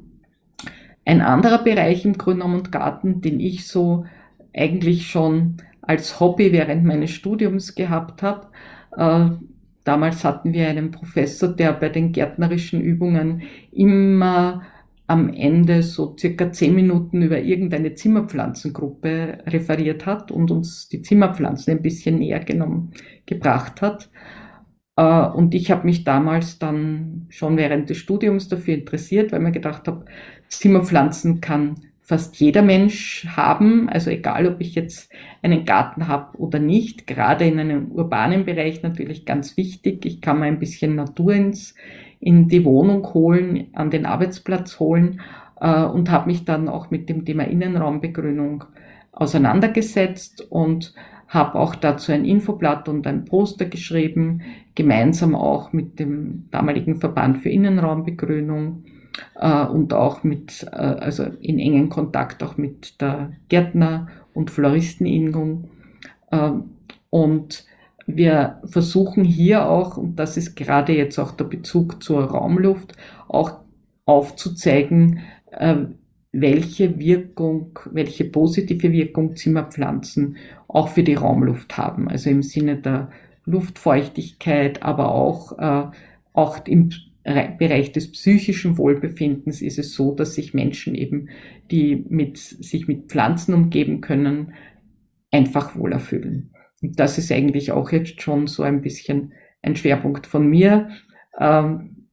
Ein 1.05 1.21
anderer 1.21 1.65
Bereich 1.65 2.05
im 2.05 2.17
Grünraum 2.17 2.55
und 2.55 2.71
Garten, 2.71 3.23
den 3.23 3.41
ich 3.41 3.67
so 3.67 4.05
eigentlich 4.55 5.09
schon 5.09 5.57
als 5.87 6.21
Hobby 6.21 6.53
während 6.53 6.85
meines 6.85 7.11
Studiums 7.11 7.75
gehabt 7.75 8.23
habe, 8.23 8.49
äh, 8.97 9.31
damals 9.85 10.25
hatten 10.25 10.53
wir 10.53 10.69
einen 10.69 10.91
Professor, 10.91 11.49
der 11.49 11.73
bei 11.73 11.89
den 11.89 12.13
gärtnerischen 12.13 12.81
Übungen 12.81 13.43
immer 13.73 14.63
am 15.07 15.33
Ende 15.33 15.83
so 15.83 16.17
circa 16.19 16.51
zehn 16.51 16.75
Minuten 16.75 17.23
über 17.23 17.41
irgendeine 17.41 17.95
Zimmerpflanzengruppe 17.95 19.39
referiert 19.47 20.05
hat 20.05 20.33
und 20.33 20.51
uns 20.51 20.89
die 20.89 21.03
Zimmerpflanzen 21.03 21.73
ein 21.73 21.83
bisschen 21.83 22.19
näher 22.19 22.41
genommen 22.41 22.93
gebracht 23.25 23.83
hat. 23.83 24.11
Äh, 24.97 25.27
und 25.29 25.55
ich 25.55 25.71
habe 25.71 25.87
mich 25.87 26.05
damals 26.05 26.59
dann 26.59 27.27
schon 27.29 27.57
während 27.57 27.89
des 27.91 27.99
Studiums 27.99 28.49
dafür 28.49 28.75
interessiert, 28.75 29.31
weil 29.33 29.41
mir 29.41 29.53
gedacht 29.53 29.87
habe, 29.87 30.07
Zimmerpflanzen 30.49 31.41
kann 31.41 31.77
fast 32.07 32.39
jeder 32.39 32.63
Mensch 32.63 33.27
haben, 33.37 33.89
also 33.89 34.11
egal 34.11 34.47
ob 34.47 34.61
ich 34.61 34.77
jetzt 34.77 35.13
einen 35.43 35.65
Garten 35.65 36.07
habe 36.07 36.39
oder 36.39 36.61
nicht, 36.61 37.09
gerade 37.09 37.45
in 37.47 37.59
einem 37.59 37.91
urbanen 37.91 38.45
Bereich 38.45 38.81
natürlich 38.85 39.27
ganz 39.27 39.57
wichtig. 39.57 40.07
Ich 40.07 40.21
kann 40.21 40.39
mal 40.39 40.47
ein 40.47 40.61
bisschen 40.61 40.95
Natur 40.95 41.35
ins, 41.35 41.75
in 42.21 42.47
die 42.47 42.65
Wohnung 42.65 43.13
holen, 43.13 43.67
an 43.73 43.91
den 43.91 44.07
Arbeitsplatz 44.07 44.79
holen 44.79 45.21
äh, 45.61 45.83
und 45.83 46.09
habe 46.09 46.29
mich 46.29 46.45
dann 46.45 46.69
auch 46.69 46.93
mit 46.93 47.09
dem 47.09 47.25
Thema 47.25 47.43
Innenraumbegrünung 47.43 48.63
auseinandergesetzt 49.11 50.47
und 50.49 50.95
habe 51.27 51.59
auch 51.59 51.75
dazu 51.75 52.13
ein 52.13 52.25
Infoblatt 52.25 52.89
und 52.89 53.05
ein 53.09 53.25
Poster 53.25 53.65
geschrieben, 53.65 54.43
gemeinsam 54.77 55.35
auch 55.35 55.73
mit 55.73 55.99
dem 55.99 56.45
damaligen 56.53 57.01
Verband 57.01 57.39
für 57.39 57.49
Innenraumbegrünung 57.49 58.85
äh, 59.41 59.67
und 59.67 59.93
auch 59.93 60.23
mit, 60.23 60.67
äh, 60.73 60.77
also 60.77 61.25
in 61.41 61.59
engen 61.59 61.89
Kontakt 61.89 62.43
auch 62.43 62.57
mit 62.57 63.01
der 63.01 63.33
Gärtner- 63.49 64.09
und 64.35 64.51
Floristeninnung. 64.51 65.71
Äh, 66.31 66.51
und 67.11 67.65
wir 68.07 68.61
versuchen 68.65 69.25
hier 69.25 69.69
auch, 69.69 69.97
und 69.97 70.17
das 70.17 70.37
ist 70.37 70.55
gerade 70.55 70.93
jetzt 70.93 71.19
auch 71.19 71.33
der 71.33 71.45
Bezug 71.45 72.03
zur 72.03 72.25
Raumluft, 72.25 72.93
auch 73.29 73.61
aufzuzeigen, 74.05 75.21
äh, 75.51 75.77
welche 76.33 76.99
Wirkung, 76.99 77.79
welche 77.91 78.25
positive 78.25 78.93
Wirkung 78.93 79.37
Zimmerpflanzen 79.37 80.37
auch 80.69 80.89
für 80.89 81.03
die 81.03 81.15
Raumluft 81.15 81.77
haben. 81.79 82.09
Also 82.09 82.31
im 82.31 82.43
Sinne 82.43 82.77
der 82.77 83.11
Luftfeuchtigkeit, 83.47 84.83
aber 84.83 85.13
auch, 85.13 85.59
äh, 85.59 85.91
auch 86.35 86.59
im 86.67 86.91
Bereich 87.27 87.91
des 87.91 88.13
psychischen 88.13 88.79
Wohlbefindens 88.79 89.61
ist 89.61 89.79
es 89.79 89.95
so, 89.95 90.15
dass 90.15 90.35
sich 90.35 90.55
Menschen 90.55 90.95
eben, 90.95 91.29
die 91.73 92.05
mit, 92.09 92.39
sich 92.39 92.87
mit 92.87 93.09
Pflanzen 93.09 93.53
umgeben 93.53 94.01
können, 94.01 94.55
einfach 95.33 95.75
wohler 95.75 95.99
fühlen. 95.99 96.53
Und 96.81 97.01
das 97.01 97.19
ist 97.19 97.33
eigentlich 97.33 97.73
auch 97.73 97.91
jetzt 97.91 98.23
schon 98.23 98.47
so 98.47 98.63
ein 98.63 98.81
bisschen 98.81 99.33
ein 99.61 99.75
Schwerpunkt 99.75 100.27
von 100.27 100.49
mir, 100.49 100.91
ähm, 101.39 102.09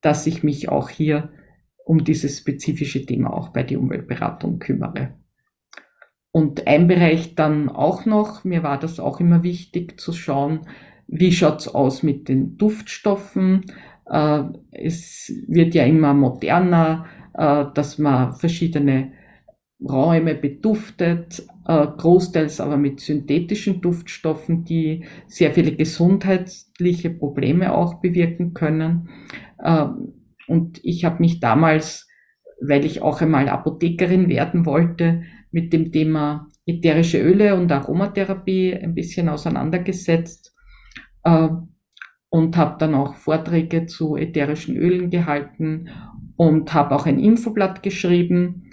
dass 0.00 0.26
ich 0.26 0.44
mich 0.44 0.68
auch 0.68 0.88
hier 0.90 1.30
um 1.84 2.04
dieses 2.04 2.38
spezifische 2.38 3.04
Thema 3.04 3.32
auch 3.32 3.48
bei 3.48 3.64
der 3.64 3.80
Umweltberatung 3.80 4.60
kümmere. 4.60 5.14
Und 6.30 6.68
ein 6.68 6.86
Bereich 6.86 7.34
dann 7.34 7.68
auch 7.68 8.06
noch, 8.06 8.44
mir 8.44 8.62
war 8.62 8.78
das 8.78 9.00
auch 9.00 9.18
immer 9.18 9.42
wichtig 9.42 9.98
zu 10.00 10.12
schauen, 10.12 10.60
wie 11.08 11.32
schaut's 11.32 11.66
aus 11.66 12.04
mit 12.04 12.28
den 12.28 12.56
Duftstoffen, 12.56 13.64
es 14.10 15.32
wird 15.46 15.74
ja 15.74 15.84
immer 15.84 16.14
moderner, 16.14 17.06
äh, 17.34 17.66
dass 17.74 17.98
man 17.98 18.34
verschiedene 18.34 19.12
Räume 19.80 20.34
beduftet, 20.34 21.42
äh, 21.66 21.86
großteils 21.86 22.60
aber 22.60 22.76
mit 22.76 23.00
synthetischen 23.00 23.80
Duftstoffen, 23.80 24.64
die 24.64 25.04
sehr 25.26 25.52
viele 25.52 25.74
gesundheitliche 25.76 27.10
Probleme 27.10 27.72
auch 27.72 28.00
bewirken 28.00 28.52
können. 28.52 29.08
Und 30.48 30.80
ich 30.82 31.04
habe 31.04 31.20
mich 31.20 31.38
damals, 31.38 32.08
weil 32.60 32.84
ich 32.84 33.02
auch 33.02 33.20
einmal 33.20 33.48
Apothekerin 33.48 34.28
werden 34.28 34.64
wollte, 34.64 35.22
mit 35.50 35.72
dem 35.72 35.92
Thema 35.92 36.48
ätherische 36.66 37.20
Öle 37.20 37.54
und 37.54 37.70
Aromatherapie 37.70 38.74
ein 38.74 38.94
bisschen 38.94 39.28
auseinandergesetzt 39.28 40.54
und 42.30 42.56
habe 42.56 42.76
dann 42.78 42.94
auch 42.94 43.14
Vorträge 43.14 43.86
zu 43.86 44.16
ätherischen 44.16 44.76
Ölen 44.76 45.10
gehalten 45.10 45.90
und 46.36 46.72
habe 46.72 46.94
auch 46.94 47.04
ein 47.04 47.18
Infoblatt 47.18 47.82
geschrieben. 47.82 48.70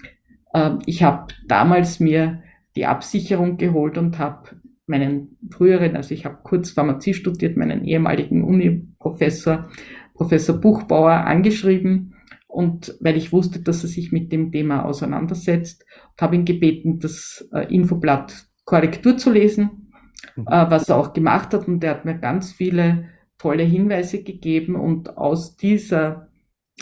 Ähm, 0.54 0.78
ich 0.86 1.02
habe 1.02 1.34
damals 1.46 2.00
mir 2.00 2.42
die 2.76 2.86
Absicherung 2.86 3.56
geholt 3.56 3.98
und 3.98 4.18
habe 4.18 4.50
meinen 4.86 5.36
früheren, 5.50 5.96
also 5.96 6.14
ich 6.14 6.24
habe 6.24 6.38
kurz 6.42 6.70
Pharmazie 6.70 7.12
studiert, 7.12 7.56
meinen 7.56 7.84
ehemaligen 7.84 8.42
Uni-Professor, 8.42 9.68
Professor 10.14 10.56
Buchbauer, 10.56 11.26
angeschrieben 11.26 12.14
und 12.46 12.96
weil 13.00 13.16
ich 13.16 13.32
wusste, 13.32 13.60
dass 13.60 13.82
er 13.82 13.88
sich 13.88 14.12
mit 14.12 14.32
dem 14.32 14.50
Thema 14.50 14.84
auseinandersetzt, 14.84 15.84
habe 16.18 16.36
ihn 16.36 16.44
gebeten, 16.44 16.98
das 17.00 17.48
äh, 17.52 17.72
Infoblatt 17.72 18.46
Korrektur 18.64 19.16
zu 19.16 19.30
lesen, 19.30 19.90
mhm. 20.36 20.46
äh, 20.46 20.70
was 20.70 20.88
er 20.88 20.96
auch 20.96 21.12
gemacht 21.12 21.52
hat 21.52 21.68
und 21.68 21.84
er 21.84 21.90
hat 21.90 22.04
mir 22.04 22.18
ganz 22.18 22.52
viele 22.52 23.06
tolle 23.38 23.62
Hinweise 23.62 24.22
gegeben 24.22 24.74
und 24.76 25.16
aus 25.16 25.56
dieser, 25.56 26.28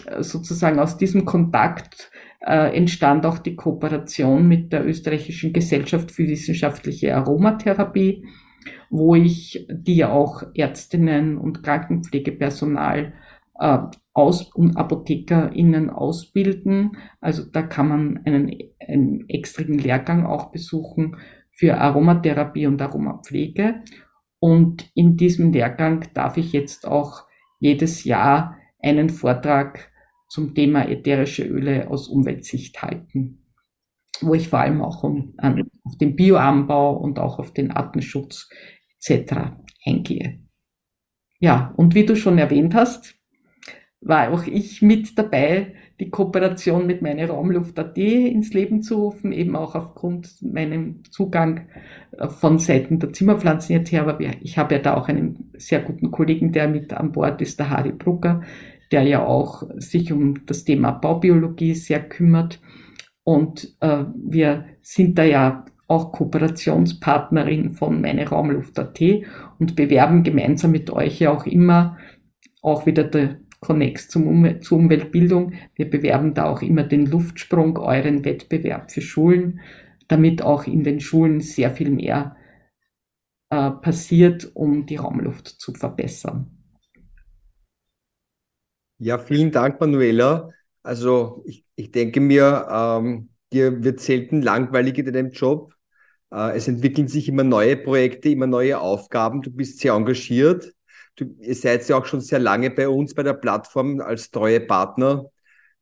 äh, 0.07 0.23
sozusagen 0.23 0.79
aus 0.79 0.97
diesem 0.97 1.25
Kontakt 1.25 2.11
äh, 2.41 2.77
entstand 2.77 3.27
auch 3.27 3.39
die 3.39 3.57
Kooperation 3.57 4.49
mit 4.49 4.73
der 4.73 4.87
österreichischen 4.87 5.53
Gesellschaft 5.53 6.11
für 6.11 6.27
wissenschaftliche 6.27 7.15
Aromatherapie, 7.15 8.27
wo 8.91 9.15
ich, 9.15 9.67
die 9.71 9.97
ja 9.97 10.11
auch 10.11 10.43
Ärztinnen 10.55 11.39
und 11.39 11.63
Krankenpflegepersonal 11.63 13.13
äh, 13.59 13.79
aus 14.13 14.43
und 14.55 14.77
ApothekerInnen 14.77 15.91
ausbilden. 15.91 16.97
Also 17.21 17.45
da 17.45 17.63
kann 17.63 17.89
man 17.89 18.21
einen, 18.25 18.51
einen 18.87 19.29
extrigen 19.29 19.79
Lehrgang 19.79 20.25
auch 20.25 20.51
besuchen 20.53 21.17
für 21.53 21.79
Aromatherapie 21.79 22.67
und 22.67 22.81
Aromapflege. 22.81 23.83
Und 24.39 24.91
in 24.95 25.17
diesem 25.17 25.53
Lehrgang 25.53 26.09
darf 26.15 26.37
ich 26.37 26.53
jetzt 26.53 26.87
auch 26.87 27.25
jedes 27.59 28.05
Jahr 28.05 28.57
einen 28.83 29.09
Vortrag 29.09 29.91
zum 30.29 30.55
Thema 30.55 30.89
ätherische 30.89 31.45
Öle 31.45 31.89
aus 31.89 32.09
Umweltsicht 32.09 32.83
halten, 32.83 33.47
wo 34.21 34.35
ich 34.35 34.49
vor 34.49 34.61
allem 34.61 34.83
auch 34.83 35.03
um, 35.03 35.35
an, 35.39 35.69
auf 35.85 35.97
den 35.99 36.17
Bioanbau 36.17 36.97
und 36.97 37.19
auch 37.19 37.39
auf 37.39 37.53
den 37.53 37.71
Artenschutz 37.71 38.49
etc. 39.01 39.53
eingehe. 39.85 40.41
Ja, 41.39 41.73
und 41.77 41.95
wie 41.95 42.07
du 42.07 42.17
schon 42.17 42.39
erwähnt 42.39 42.75
hast, 42.75 43.15
war 44.01 44.31
auch 44.31 44.47
ich 44.47 44.83
mit 44.83 45.19
dabei 45.19 45.75
die 45.99 46.11
Kooperation 46.11 46.87
mit 46.87 47.01
meiner 47.01 47.29
Raumluft.at 47.29 47.97
ins 47.97 48.53
Leben 48.53 48.83
zu 48.83 48.97
rufen, 48.97 49.33
eben 49.33 49.57
auch 49.57 49.75
aufgrund 49.75 50.43
meinem 50.43 51.03
Zugang 51.11 51.69
äh, 52.19 52.29
von 52.29 52.59
Seiten 52.59 52.99
der 52.99 53.13
Zimmerpflanzen 53.13 53.77
jetzt 53.77 53.93
her. 53.93 54.03
Aber 54.03 54.21
ich 54.21 54.59
habe 54.59 54.75
ja 54.75 54.81
da 54.81 54.95
auch 54.97 55.09
einen 55.09 55.51
sehr 55.57 55.81
guten 55.81 56.11
Kollegen, 56.11 56.53
der 56.53 56.69
mit 56.69 56.93
an 56.93 57.13
Bord 57.13 57.41
ist, 57.41 57.59
der 57.59 57.71
Harry 57.71 57.93
Brucker, 57.93 58.43
der 58.93 59.03
ja 59.03 59.25
auch 59.25 59.63
sich 59.77 60.13
um 60.13 60.47
das 60.47 60.65
Thema 60.65 60.93
Baubiologie 60.93 61.75
sehr 61.75 62.01
kümmert. 62.01 62.61
Und 63.25 63.77
äh, 63.81 64.05
wir 64.15 64.67
sind 64.83 65.19
da 65.19 65.25
ja 65.25 65.65
auch 65.89 66.13
Kooperationspartnerin 66.13 67.71
von 67.71 68.01
meine 68.01 68.29
Raumluft.at 68.29 69.01
und 69.59 69.77
bewerben 69.77 70.25
gemeinsam 70.25 70.73
mit 70.73 70.91
euch 70.91 71.21
ja 71.21 71.33
auch 71.33 71.47
immer 71.47 71.97
auch 72.61 72.87
wieder 72.87 73.05
der 73.05 73.39
Connex 73.61 74.09
zum 74.09 74.27
um 74.27 74.61
zur 74.63 74.79
Umweltbildung. 74.79 75.55
Wir 75.75 75.89
bewerben 75.91 76.35
da 76.35 76.45
auch 76.45 76.63
immer 76.63 76.85
den 76.85 77.07
Luftsprung, 77.07 77.79
euren 77.79 78.25
Wettbewerb 78.25 78.91
für 78.91 79.01
Schulen, 79.01 79.61
damit 80.09 80.43
auch 80.43 80.67
in 80.67 80.85
den 80.85 81.01
Schulen 81.01 81.41
sehr 81.41 81.71
viel 81.71 81.91
mehr 81.91 82.37
äh, 83.51 83.71
passiert, 83.71 84.51
um 84.55 84.87
die 84.87 84.97
Raumluft 84.97 85.49
zu 85.49 85.73
verbessern. 85.73 86.51
Ja, 88.99 89.19
vielen 89.19 89.53
Dank, 89.53 89.81
Manuela. 89.81 90.51
Also 90.83 91.43
ich, 91.47 91.65
ich 91.75 91.91
denke 91.91 92.21
mir, 92.21 92.67
ähm, 92.71 93.29
dir 93.53 93.85
wird 93.85 94.01
selten 94.01 94.43
langweilig 94.43 94.99
in 94.99 95.13
deinem 95.13 95.31
Job. 95.31 95.75
Äh, 96.33 96.57
es 96.57 96.69
entwickeln 96.69 97.09
sich 97.09 97.29
immer 97.29 97.45
neue 97.45 97.77
Projekte, 97.77 98.31
immer 98.31 98.47
neue 98.47 98.81
Aufgaben. 98.81 99.43
Du 99.43 99.51
bist 99.51 99.81
sehr 99.81 99.93
engagiert. 99.93 100.73
Du, 101.17 101.25
ihr 101.41 101.55
seid 101.55 101.89
ja 101.89 101.97
auch 101.97 102.05
schon 102.05 102.21
sehr 102.21 102.39
lange 102.39 102.71
bei 102.71 102.89
uns 102.89 103.15
bei 103.15 103.23
der 103.23 103.33
Plattform 103.35 104.01
als 104.01 104.31
treue 104.31 104.61
Partner 104.61 105.25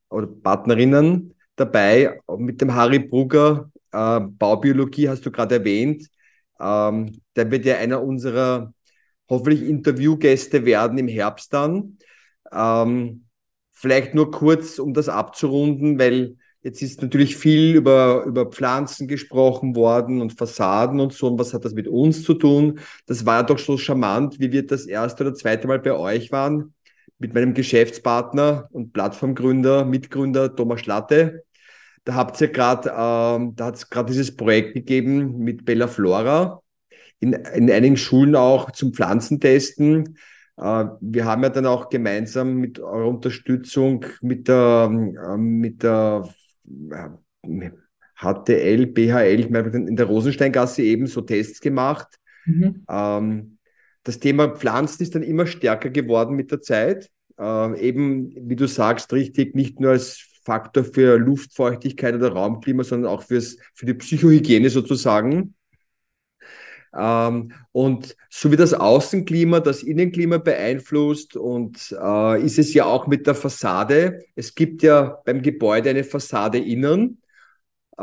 oder 0.09 0.29
Partnerinnen 0.29 1.35
dabei. 1.57 2.21
Mit 2.39 2.61
dem 2.61 2.75
Harry 2.75 3.01
Brugger, 3.01 3.71
äh, 3.93 4.21
Baubiologie 4.21 5.09
hast 5.09 5.27
du 5.27 5.33
gerade 5.33 5.57
erwähnt. 5.57 6.09
Ähm, 6.61 7.21
der 7.37 7.51
wird 7.51 7.65
ja 7.65 7.79
einer 7.79 8.03
unserer 8.03 8.73
hoffentlich 9.29 9.63
Interviewgäste 9.63 10.65
werden 10.65 10.99
im 10.99 11.09
Herbst 11.09 11.53
dann. 11.53 11.99
Ähm, 12.53 13.27
vielleicht 13.73 14.15
nur 14.15 14.31
kurz, 14.31 14.79
um 14.79 14.95
das 14.95 15.09
abzurunden, 15.09 15.99
weil 15.99 16.37
Jetzt 16.65 16.81
ist 16.81 17.03
natürlich 17.03 17.37
viel 17.37 17.77
über, 17.77 18.25
über 18.25 18.47
Pflanzen 18.47 19.07
gesprochen 19.07 19.77
worden 19.77 20.23
und 20.23 20.33
Fassaden 20.33 20.99
und 20.99 21.13
so. 21.13 21.27
Und 21.27 21.39
was 21.39 21.53
hat 21.53 21.67
das 21.67 21.75
mit 21.75 21.87
uns 21.87 22.25
zu 22.25 22.33
tun? 22.33 22.81
Das 23.05 23.27
war 23.27 23.45
doch 23.45 23.59
so 23.59 23.77
charmant, 23.77 24.41
wie 24.41 24.51
wir 24.51 24.67
das 24.67 24.87
erste 24.87 25.25
oder 25.25 25.35
zweite 25.35 25.69
Mal 25.69 25.79
bei 25.79 25.93
euch 25.93 26.33
waren, 26.33 26.73
mit 27.19 27.35
meinem 27.35 27.53
Geschäftspartner 27.53 28.71
und 28.73 28.95
Plattformgründer, 28.95 29.85
Mitgründer 29.85 30.57
Thomas 30.57 30.87
Latte. 30.87 31.45
Da 32.05 32.15
habt 32.15 32.41
ihr 32.41 32.49
gerade, 32.49 32.89
ähm, 32.89 33.55
da 33.57 33.67
hat 33.67 33.77
es 33.77 33.91
gerade 33.91 34.11
dieses 34.11 34.35
Projekt 34.35 34.73
gegeben 34.73 35.37
mit 35.41 35.67
Bella 35.67 35.87
Flora 35.87 36.63
in, 37.21 37.35
in 37.35 37.71
einigen 37.71 37.99
Schulen 37.99 38.37
auch 38.37 38.71
zum 38.71 38.95
Pflanzentesten. 38.95 40.17
Äh, 40.57 40.87
wir 41.01 41.27
haben 41.27 41.43
ja 41.43 41.51
dann 41.51 41.67
auch 41.67 41.91
gemeinsam 41.91 42.55
mit 42.55 42.81
eurer 42.81 43.09
Unterstützung 43.09 44.07
mit 44.23 44.49
der, 44.49 44.89
ähm, 44.91 45.59
mit 45.59 45.83
der 45.83 46.27
HTL, 48.17 48.87
BHL, 48.87 49.41
ich 49.41 49.51
meine, 49.51 49.69
in 49.71 49.97
der 49.97 50.07
Rosensteingasse 50.07 50.83
eben 50.83 51.07
so 51.07 51.21
Tests 51.21 51.61
gemacht. 51.61 52.09
Mhm. 52.47 52.85
Ähm, 52.89 53.59
das 54.05 54.19
Thema 54.19 54.49
Pflanzen 54.49 55.03
ist 55.03 55.15
dann 55.15 55.23
immer 55.23 55.47
stärker 55.47 55.91
geworden 55.91 56.37
mit 56.37 56.51
der 56.51 56.61
Zeit. 56.61 57.11
Äh, 57.39 57.81
eben, 57.81 58.33
wie 58.49 58.57
du 58.57 58.67
sagst, 58.69 59.13
richtig, 59.13 59.55
nicht 59.55 59.81
nur 59.81 59.93
als 59.93 60.25
Faktor 60.45 60.85
für 60.85 61.19
Luftfeuchtigkeit 61.19 62.15
oder 62.15 62.33
Raumklima, 62.33 62.85
sondern 62.85 63.11
auch 63.11 63.23
fürs, 63.23 63.57
für 63.75 63.87
die 63.87 63.95
Psychohygiene 63.95 64.69
sozusagen. 64.71 65.55
Ähm, 66.97 67.53
und 67.73 68.17
so 68.31 68.53
wie 68.53 68.57
das 68.57 68.75
Außenklima 68.75 69.61
das 69.61 69.83
Innenklima 69.83 70.39
beeinflusst 70.39 71.37
und 71.37 71.95
äh, 72.01 72.43
ist 72.43 72.59
es 72.59 72.75
ja 72.75 72.85
auch 72.87 73.07
mit 73.07 73.27
der 73.27 73.35
Fassade. 73.35 74.25
Es 74.37 74.55
gibt 74.55 74.83
ja 74.83 75.21
beim 75.25 75.43
Gebäude 75.43 75.91
eine 75.91 76.05
Fassade 76.05 76.59
innen, 76.59 77.21
äh, 77.99 78.03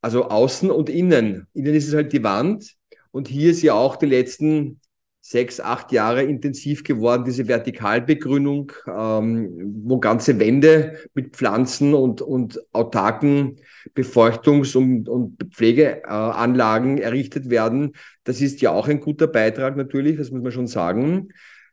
also 0.00 0.28
außen 0.28 0.70
und 0.70 0.88
innen. 0.90 1.46
Innen 1.54 1.74
ist 1.74 1.88
es 1.88 1.94
halt 1.94 2.12
die 2.12 2.24
Wand 2.24 2.74
und 3.10 3.28
hier 3.28 3.50
ist 3.50 3.62
ja 3.62 3.74
auch 3.74 3.96
die 3.96 4.06
letzten 4.06 4.80
sechs, 5.26 5.58
acht 5.58 5.90
Jahre 5.90 6.22
intensiv 6.22 6.84
geworden, 6.84 7.24
diese 7.24 7.48
Vertikalbegrünung, 7.48 8.72
ähm, 8.86 9.72
wo 9.86 9.98
ganze 9.98 10.38
Wände 10.38 10.98
mit 11.14 11.34
Pflanzen 11.34 11.94
und, 11.94 12.20
und 12.20 12.60
autarken 12.74 13.56
Befeuchtungs- 13.96 14.76
und, 14.76 15.08
und 15.08 15.42
Pflegeanlagen 15.50 16.98
errichtet 16.98 17.48
werden. 17.48 17.92
Das 18.24 18.42
ist 18.42 18.60
ja 18.60 18.72
auch 18.72 18.86
ein 18.86 19.00
guter 19.00 19.26
Beitrag 19.26 19.78
natürlich, 19.78 20.18
das 20.18 20.30
muss 20.30 20.42
man 20.42 20.52
schon 20.52 20.66
sagen. 20.66 21.30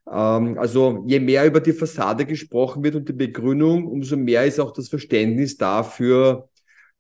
Ähm, 0.09 0.57
also 0.57 1.03
je 1.05 1.19
mehr 1.19 1.45
über 1.45 1.59
die 1.59 1.73
Fassade 1.73 2.25
gesprochen 2.25 2.85
wird 2.85 2.95
und 2.95 3.09
die 3.09 3.13
Begrünung, 3.13 3.85
umso 3.85 4.15
mehr 4.15 4.45
ist 4.45 4.61
auch 4.61 4.71
das 4.71 4.87
Verständnis 4.87 5.57
dafür, 5.57 6.47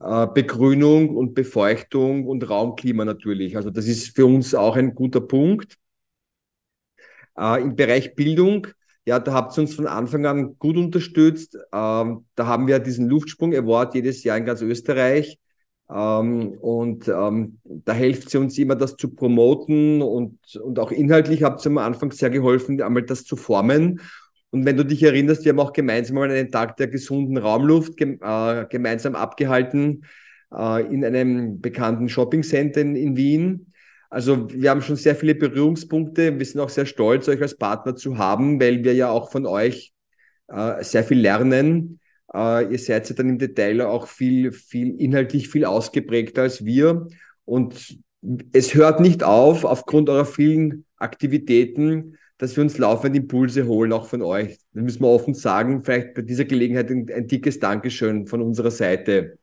äh, 0.01 0.27
Begrünung 0.27 1.15
und 1.15 1.33
Befeuchtung 1.33 2.27
und 2.27 2.49
Raumklima 2.49 3.05
natürlich. 3.05 3.55
Also 3.55 3.69
das 3.69 3.87
ist 3.87 4.13
für 4.13 4.25
uns 4.25 4.53
auch 4.53 4.75
ein 4.75 4.95
guter 4.95 5.21
Punkt. 5.21 5.77
Äh, 7.37 7.61
Im 7.61 7.75
Bereich 7.75 8.15
Bildung, 8.15 8.67
ja, 9.05 9.19
da 9.19 9.33
habt 9.33 9.57
ihr 9.57 9.61
uns 9.61 9.73
von 9.73 9.87
Anfang 9.87 10.25
an 10.25 10.57
gut 10.59 10.77
unterstützt. 10.77 11.57
Ähm, 11.73 12.25
da 12.35 12.45
haben 12.45 12.67
wir 12.67 12.79
diesen 12.79 13.07
Luftsprung 13.07 13.53
Award 13.53 13.95
jedes 13.95 14.23
Jahr 14.23 14.37
in 14.37 14.45
ganz 14.45 14.61
Österreich. 14.61 15.39
Ähm, 15.89 16.53
und 16.59 17.07
ähm, 17.07 17.59
da 17.63 17.93
helft 17.93 18.33
ihr 18.33 18.39
uns 18.39 18.57
immer, 18.57 18.75
das 18.75 18.95
zu 18.95 19.09
promoten 19.13 20.01
und, 20.01 20.37
und 20.55 20.79
auch 20.79 20.91
inhaltlich 20.91 21.43
habt 21.43 21.65
ihr 21.65 21.71
am 21.71 21.79
Anfang 21.79 22.11
sehr 22.11 22.29
geholfen, 22.29 22.81
einmal 22.81 23.03
das 23.03 23.25
zu 23.25 23.35
formen. 23.35 23.99
Und 24.51 24.65
wenn 24.65 24.77
du 24.77 24.85
dich 24.85 25.01
erinnerst, 25.01 25.45
wir 25.45 25.51
haben 25.51 25.59
auch 25.59 25.73
gemeinsam 25.73 26.17
einen 26.19 26.51
Tag 26.51 26.77
der 26.77 26.87
gesunden 26.87 27.37
Raumluft 27.37 27.97
gem 27.97 28.19
äh, 28.21 28.65
gemeinsam 28.69 29.15
abgehalten 29.15 30.05
äh, 30.53 30.85
in 30.93 31.03
einem 31.03 31.59
bekannten 31.59 32.07
Shoppingcenter 32.07 32.81
in, 32.81 32.95
in 32.95 33.17
Wien. 33.17 33.70
Also 34.11 34.51
wir 34.51 34.69
haben 34.69 34.81
schon 34.81 34.97
sehr 34.97 35.15
viele 35.15 35.35
Berührungspunkte. 35.35 36.37
Wir 36.37 36.45
sind 36.45 36.59
auch 36.59 36.69
sehr 36.69 36.85
stolz, 36.85 37.29
euch 37.29 37.41
als 37.41 37.57
Partner 37.57 37.95
zu 37.95 38.17
haben, 38.17 38.59
weil 38.59 38.83
wir 38.83 38.93
ja 38.93 39.09
auch 39.09 39.31
von 39.31 39.45
euch 39.45 39.93
äh, 40.49 40.83
sehr 40.83 41.05
viel 41.05 41.19
lernen. 41.19 42.01
Äh, 42.33 42.73
ihr 42.73 42.77
seid 42.77 43.09
ja 43.09 43.15
dann 43.15 43.29
im 43.29 43.39
Detail 43.39 43.81
auch 43.81 44.07
viel, 44.07 44.51
viel 44.51 44.99
inhaltlich 44.99 45.47
viel 45.47 45.63
ausgeprägter 45.63 46.41
als 46.41 46.65
wir. 46.65 47.07
Und 47.45 47.97
es 48.51 48.75
hört 48.75 48.99
nicht 48.99 49.23
auf, 49.23 49.63
aufgrund 49.63 50.09
eurer 50.09 50.25
vielen 50.25 50.83
Aktivitäten, 50.97 52.17
dass 52.37 52.57
wir 52.57 52.63
uns 52.63 52.77
laufend 52.77 53.15
Impulse 53.15 53.65
holen, 53.65 53.93
auch 53.93 54.07
von 54.07 54.21
euch. 54.23 54.57
Das 54.73 54.83
müssen 54.83 55.03
wir 55.03 55.07
offen 55.07 55.35
sagen. 55.35 55.83
Vielleicht 55.83 56.15
bei 56.15 56.21
dieser 56.21 56.43
Gelegenheit 56.43 56.91
ein, 56.91 57.07
ein 57.15 57.27
dickes 57.27 57.59
Dankeschön 57.59 58.27
von 58.27 58.41
unserer 58.41 58.71
Seite. 58.71 59.37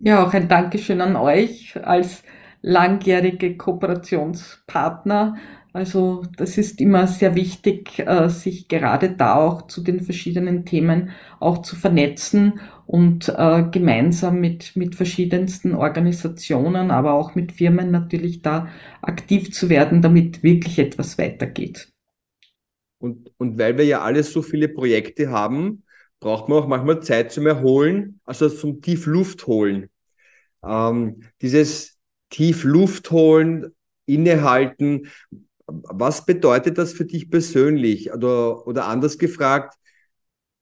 Ja, 0.00 0.26
auch 0.26 0.34
ein 0.34 0.48
Dankeschön 0.48 1.00
an 1.00 1.14
euch 1.14 1.78
als 1.80 2.24
langjährige 2.62 3.56
Kooperationspartner. 3.56 5.36
Also 5.72 6.22
das 6.38 6.56
ist 6.56 6.80
immer 6.80 7.06
sehr 7.06 7.34
wichtig, 7.34 7.98
äh, 7.98 8.30
sich 8.30 8.68
gerade 8.68 9.10
da 9.10 9.34
auch 9.34 9.66
zu 9.66 9.82
den 9.82 10.00
verschiedenen 10.00 10.64
Themen 10.64 11.10
auch 11.38 11.60
zu 11.62 11.76
vernetzen 11.76 12.60
und 12.86 13.28
äh, 13.28 13.64
gemeinsam 13.70 14.40
mit, 14.40 14.74
mit 14.74 14.94
verschiedensten 14.94 15.74
Organisationen, 15.74 16.90
aber 16.90 17.12
auch 17.12 17.34
mit 17.34 17.52
Firmen 17.52 17.90
natürlich 17.90 18.40
da 18.40 18.68
aktiv 19.02 19.52
zu 19.52 19.68
werden, 19.68 20.00
damit 20.00 20.42
wirklich 20.42 20.78
etwas 20.78 21.18
weitergeht. 21.18 21.92
Und, 22.98 23.30
und 23.36 23.58
weil 23.58 23.76
wir 23.76 23.84
ja 23.84 24.00
alle 24.00 24.22
so 24.22 24.40
viele 24.40 24.68
Projekte 24.68 25.30
haben, 25.30 25.84
braucht 26.20 26.48
man 26.48 26.58
auch 26.58 26.68
manchmal 26.68 27.02
Zeit 27.02 27.32
zum 27.32 27.46
Erholen, 27.46 28.20
also 28.24 28.48
zum 28.48 28.80
Tiefluft 28.80 29.46
holen. 29.46 29.90
Ähm, 30.64 31.22
dieses 31.42 31.95
tief 32.30 32.64
Luft 32.64 33.10
holen, 33.10 33.74
innehalten. 34.06 35.08
Was 35.66 36.24
bedeutet 36.24 36.78
das 36.78 36.92
für 36.92 37.04
dich 37.04 37.30
persönlich? 37.30 38.12
Oder, 38.12 38.66
oder 38.66 38.86
anders 38.86 39.18
gefragt, 39.18 39.74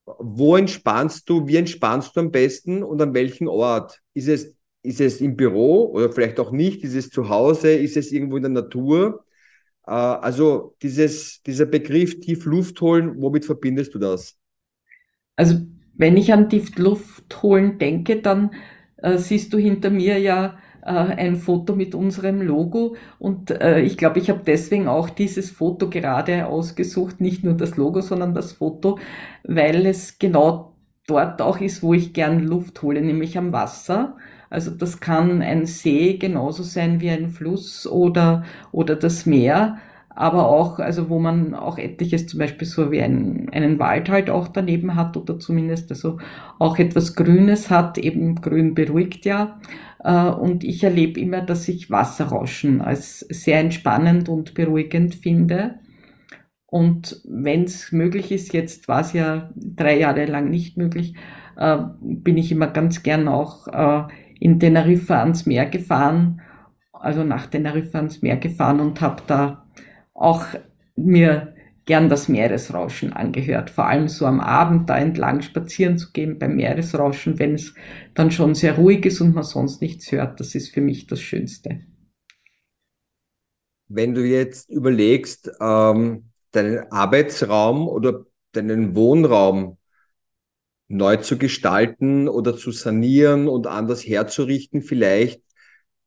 wo 0.06 0.56
entspannst 0.56 1.28
du, 1.28 1.46
wie 1.46 1.56
entspannst 1.56 2.16
du 2.16 2.20
am 2.20 2.30
besten 2.30 2.82
und 2.82 3.00
an 3.00 3.14
welchem 3.14 3.48
Ort? 3.48 4.00
Ist 4.12 4.28
es, 4.28 4.54
ist 4.82 5.00
es 5.00 5.20
im 5.20 5.36
Büro 5.36 5.90
oder 5.92 6.12
vielleicht 6.12 6.38
auch 6.40 6.50
nicht? 6.50 6.84
Ist 6.84 6.94
es 6.94 7.10
zu 7.10 7.28
Hause? 7.28 7.72
Ist 7.72 7.96
es 7.96 8.12
irgendwo 8.12 8.36
in 8.36 8.42
der 8.42 8.52
Natur? 8.52 9.24
Äh, 9.86 9.92
also 9.92 10.76
dieses, 10.82 11.42
dieser 11.42 11.66
Begriff 11.66 12.20
tief 12.20 12.44
Luft 12.44 12.80
holen, 12.80 13.20
womit 13.20 13.44
verbindest 13.44 13.94
du 13.94 13.98
das? 13.98 14.36
Also 15.36 15.56
wenn 15.94 16.16
ich 16.16 16.32
an 16.32 16.50
tief 16.50 16.76
Luft 16.76 17.42
holen 17.42 17.78
denke, 17.78 18.20
dann 18.20 18.50
äh, 18.98 19.18
siehst 19.18 19.52
du 19.52 19.58
hinter 19.58 19.90
mir 19.90 20.18
ja 20.18 20.58
ein 20.88 21.36
Foto 21.36 21.74
mit 21.74 21.94
unserem 21.94 22.42
Logo. 22.42 22.96
Und 23.18 23.50
äh, 23.50 23.80
ich 23.80 23.96
glaube, 23.96 24.18
ich 24.18 24.30
habe 24.30 24.42
deswegen 24.46 24.88
auch 24.88 25.08
dieses 25.10 25.50
Foto 25.50 25.88
gerade 25.88 26.46
ausgesucht, 26.46 27.20
nicht 27.20 27.44
nur 27.44 27.54
das 27.54 27.76
Logo, 27.76 28.00
sondern 28.00 28.34
das 28.34 28.52
Foto, 28.52 28.98
weil 29.44 29.86
es 29.86 30.18
genau 30.18 30.74
dort 31.06 31.42
auch 31.42 31.60
ist, 31.60 31.82
wo 31.82 31.94
ich 31.94 32.12
gern 32.12 32.40
Luft 32.40 32.82
hole, 32.82 33.00
nämlich 33.02 33.36
am 33.38 33.52
Wasser. 33.52 34.16
Also 34.50 34.70
das 34.70 35.00
kann 35.00 35.42
ein 35.42 35.66
See 35.66 36.18
genauso 36.18 36.62
sein 36.62 37.00
wie 37.00 37.10
ein 37.10 37.28
Fluss 37.28 37.86
oder, 37.86 38.44
oder 38.72 38.96
das 38.96 39.26
Meer 39.26 39.78
aber 40.14 40.48
auch, 40.48 40.78
also 40.78 41.08
wo 41.08 41.18
man 41.18 41.54
auch 41.54 41.76
etliches 41.76 42.26
zum 42.26 42.38
Beispiel 42.38 42.68
so 42.68 42.90
wie 42.92 43.02
ein, 43.02 43.48
einen 43.52 43.78
Wald 43.78 44.08
halt 44.08 44.30
auch 44.30 44.48
daneben 44.48 44.94
hat 44.94 45.16
oder 45.16 45.38
zumindest 45.38 45.90
also 45.90 46.18
auch 46.58 46.78
etwas 46.78 47.16
Grünes 47.16 47.70
hat, 47.70 47.98
eben 47.98 48.36
Grün 48.36 48.74
beruhigt 48.74 49.24
ja. 49.24 49.60
Äh, 50.04 50.28
und 50.28 50.62
ich 50.62 50.84
erlebe 50.84 51.18
immer, 51.18 51.40
dass 51.40 51.66
ich 51.66 51.90
Wasserrauschen 51.90 52.80
als 52.80 53.20
sehr 53.20 53.58
entspannend 53.58 54.28
und 54.28 54.54
beruhigend 54.54 55.14
finde. 55.16 55.80
Und 56.66 57.20
wenn 57.24 57.64
es 57.64 57.92
möglich 57.92 58.30
ist, 58.30 58.52
jetzt 58.52 58.88
war 58.88 59.00
es 59.00 59.12
ja 59.12 59.50
drei 59.56 59.98
Jahre 59.98 60.26
lang 60.26 60.50
nicht 60.50 60.76
möglich, 60.76 61.14
äh, 61.56 61.78
bin 62.00 62.36
ich 62.36 62.52
immer 62.52 62.66
ganz 62.66 63.02
gern 63.02 63.28
auch 63.28 63.68
äh, 63.68 64.12
in 64.40 64.60
Teneriffa 64.60 65.20
ans 65.20 65.46
Meer 65.46 65.66
gefahren, 65.66 66.40
also 66.92 67.24
nach 67.24 67.46
Teneriffa 67.46 67.98
ans 67.98 68.22
Meer 68.22 68.36
gefahren 68.36 68.80
und 68.80 69.00
habe 69.00 69.22
da 69.26 69.66
auch 70.14 70.44
mir 70.96 71.53
gern 71.86 72.08
das 72.08 72.28
Meeresrauschen 72.28 73.12
angehört. 73.12 73.70
Vor 73.70 73.86
allem 73.86 74.08
so 74.08 74.26
am 74.26 74.40
Abend 74.40 74.88
da 74.88 74.98
entlang 74.98 75.42
spazieren 75.42 75.98
zu 75.98 76.12
gehen 76.12 76.38
beim 76.38 76.56
Meeresrauschen, 76.56 77.38
wenn 77.38 77.54
es 77.54 77.74
dann 78.14 78.30
schon 78.30 78.54
sehr 78.54 78.76
ruhig 78.76 79.04
ist 79.04 79.20
und 79.20 79.34
man 79.34 79.44
sonst 79.44 79.80
nichts 79.80 80.10
hört. 80.12 80.40
Das 80.40 80.54
ist 80.54 80.72
für 80.72 80.80
mich 80.80 81.06
das 81.06 81.20
Schönste. 81.20 81.80
Wenn 83.88 84.14
du 84.14 84.24
jetzt 84.24 84.70
überlegst, 84.70 85.50
ähm, 85.60 86.30
deinen 86.52 86.90
Arbeitsraum 86.90 87.88
oder 87.88 88.24
deinen 88.52 88.96
Wohnraum 88.96 89.78
neu 90.88 91.16
zu 91.16 91.38
gestalten 91.38 92.28
oder 92.28 92.56
zu 92.56 92.70
sanieren 92.70 93.48
und 93.48 93.66
anders 93.66 94.06
herzurichten, 94.06 94.82
vielleicht 94.82 95.42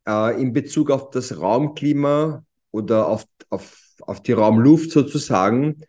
äh, 0.08 0.42
in 0.42 0.54
Bezug 0.54 0.90
auf 0.90 1.10
das 1.10 1.40
Raumklima 1.40 2.46
oder 2.72 3.08
auf, 3.08 3.26
auf, 3.50 3.87
auf 4.02 4.22
die 4.22 4.34
Raumluft 4.34 4.92
sozusagen. 4.92 5.82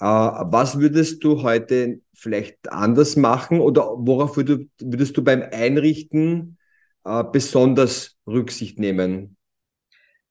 Äh, 0.00 0.04
was 0.04 0.78
würdest 0.78 1.22
du 1.24 1.42
heute 1.42 2.00
vielleicht 2.14 2.70
anders 2.72 3.16
machen 3.16 3.60
oder 3.60 3.82
worauf 3.96 4.36
würdest, 4.36 4.68
würdest 4.80 5.16
du 5.16 5.22
beim 5.22 5.42
Einrichten 5.42 6.58
äh, 7.04 7.24
besonders 7.24 8.16
Rücksicht 8.26 8.78
nehmen? 8.78 9.36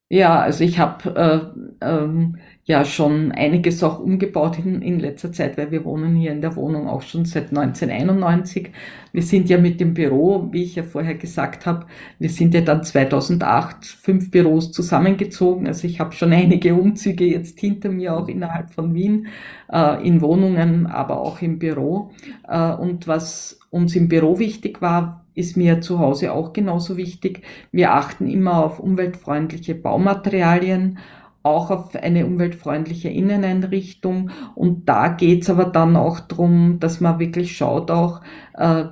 Ja, 0.10 0.42
also 0.42 0.64
ich 0.64 0.78
habe 0.80 1.56
äh, 1.82 1.86
ähm, 1.86 2.38
ja 2.66 2.86
schon 2.86 3.34
einiges 3.34 3.84
auch 3.84 4.00
umgebaut 4.00 4.58
in, 4.58 4.82
in 4.82 5.00
letzter 5.00 5.34
Zeit, 5.34 5.58
weil 5.58 5.72
wir 5.72 5.84
wohnen 5.84 6.16
hier 6.16 6.32
in 6.32 6.40
der 6.40 6.56
Wohnung 6.56 6.88
auch 6.88 7.02
schon 7.02 7.26
seit 7.26 7.50
1991. 7.50 8.72
Wir 9.12 9.22
sind 9.22 9.50
ja 9.50 9.58
mit 9.58 9.82
dem 9.82 9.94
Büro, 9.94 10.48
wie 10.52 10.64
ich 10.64 10.76
ja 10.76 10.84
vorher 10.84 11.16
gesagt 11.16 11.66
habe, 11.66 11.88
wir 12.20 12.30
sind 12.30 12.54
ja 12.54 12.62
dann 12.62 12.84
2008 12.84 13.86
fünf 13.86 14.32
Büros 14.32 14.72
zusammengezogen. 14.72 15.68
Also 15.68 15.88
ich 15.88 16.00
habe 16.00 16.14
schon 16.14 16.32
einige 16.32 16.74
Umzüge 16.74 17.26
jetzt 17.26 17.60
hinter 17.60 17.90
mir, 17.90 18.16
auch 18.16 18.30
innerhalb 18.30 18.72
von 18.72 18.94
Wien, 18.94 19.28
äh, 19.70 20.08
in 20.08 20.22
Wohnungen, 20.22 20.88
aber 20.88 21.20
auch 21.20 21.42
im 21.42 21.60
Büro. 21.60 22.12
Äh, 22.48 22.72
und 22.74 23.10
was 23.10 23.60
uns 23.72 23.94
im 23.98 24.08
Büro 24.08 24.40
wichtig 24.40 24.82
war, 24.82 25.26
ist 25.36 25.58
mir 25.58 25.82
zu 25.82 26.00
Hause 26.00 26.32
auch 26.32 26.54
genauso 26.54 26.96
wichtig. 26.96 27.42
Wir 27.72 27.94
achten 27.94 28.28
immer 28.28 28.64
auf 28.64 28.80
umweltfreundliche 28.80 29.76
Baumaterialien, 29.76 31.00
auch 31.44 31.70
auf 31.70 31.96
eine 31.96 32.26
umweltfreundliche 32.26 33.10
Inneneinrichtung. 33.10 34.32
Und 34.56 34.88
da 34.88 35.10
geht's 35.10 35.50
aber 35.50 35.66
dann 35.66 35.96
auch 35.96 36.22
drum, 36.22 36.78
dass 36.80 37.02
man 37.02 37.20
wirklich 37.20 37.56
schaut 37.56 37.92
auch, 37.92 38.22
äh, 38.56 38.86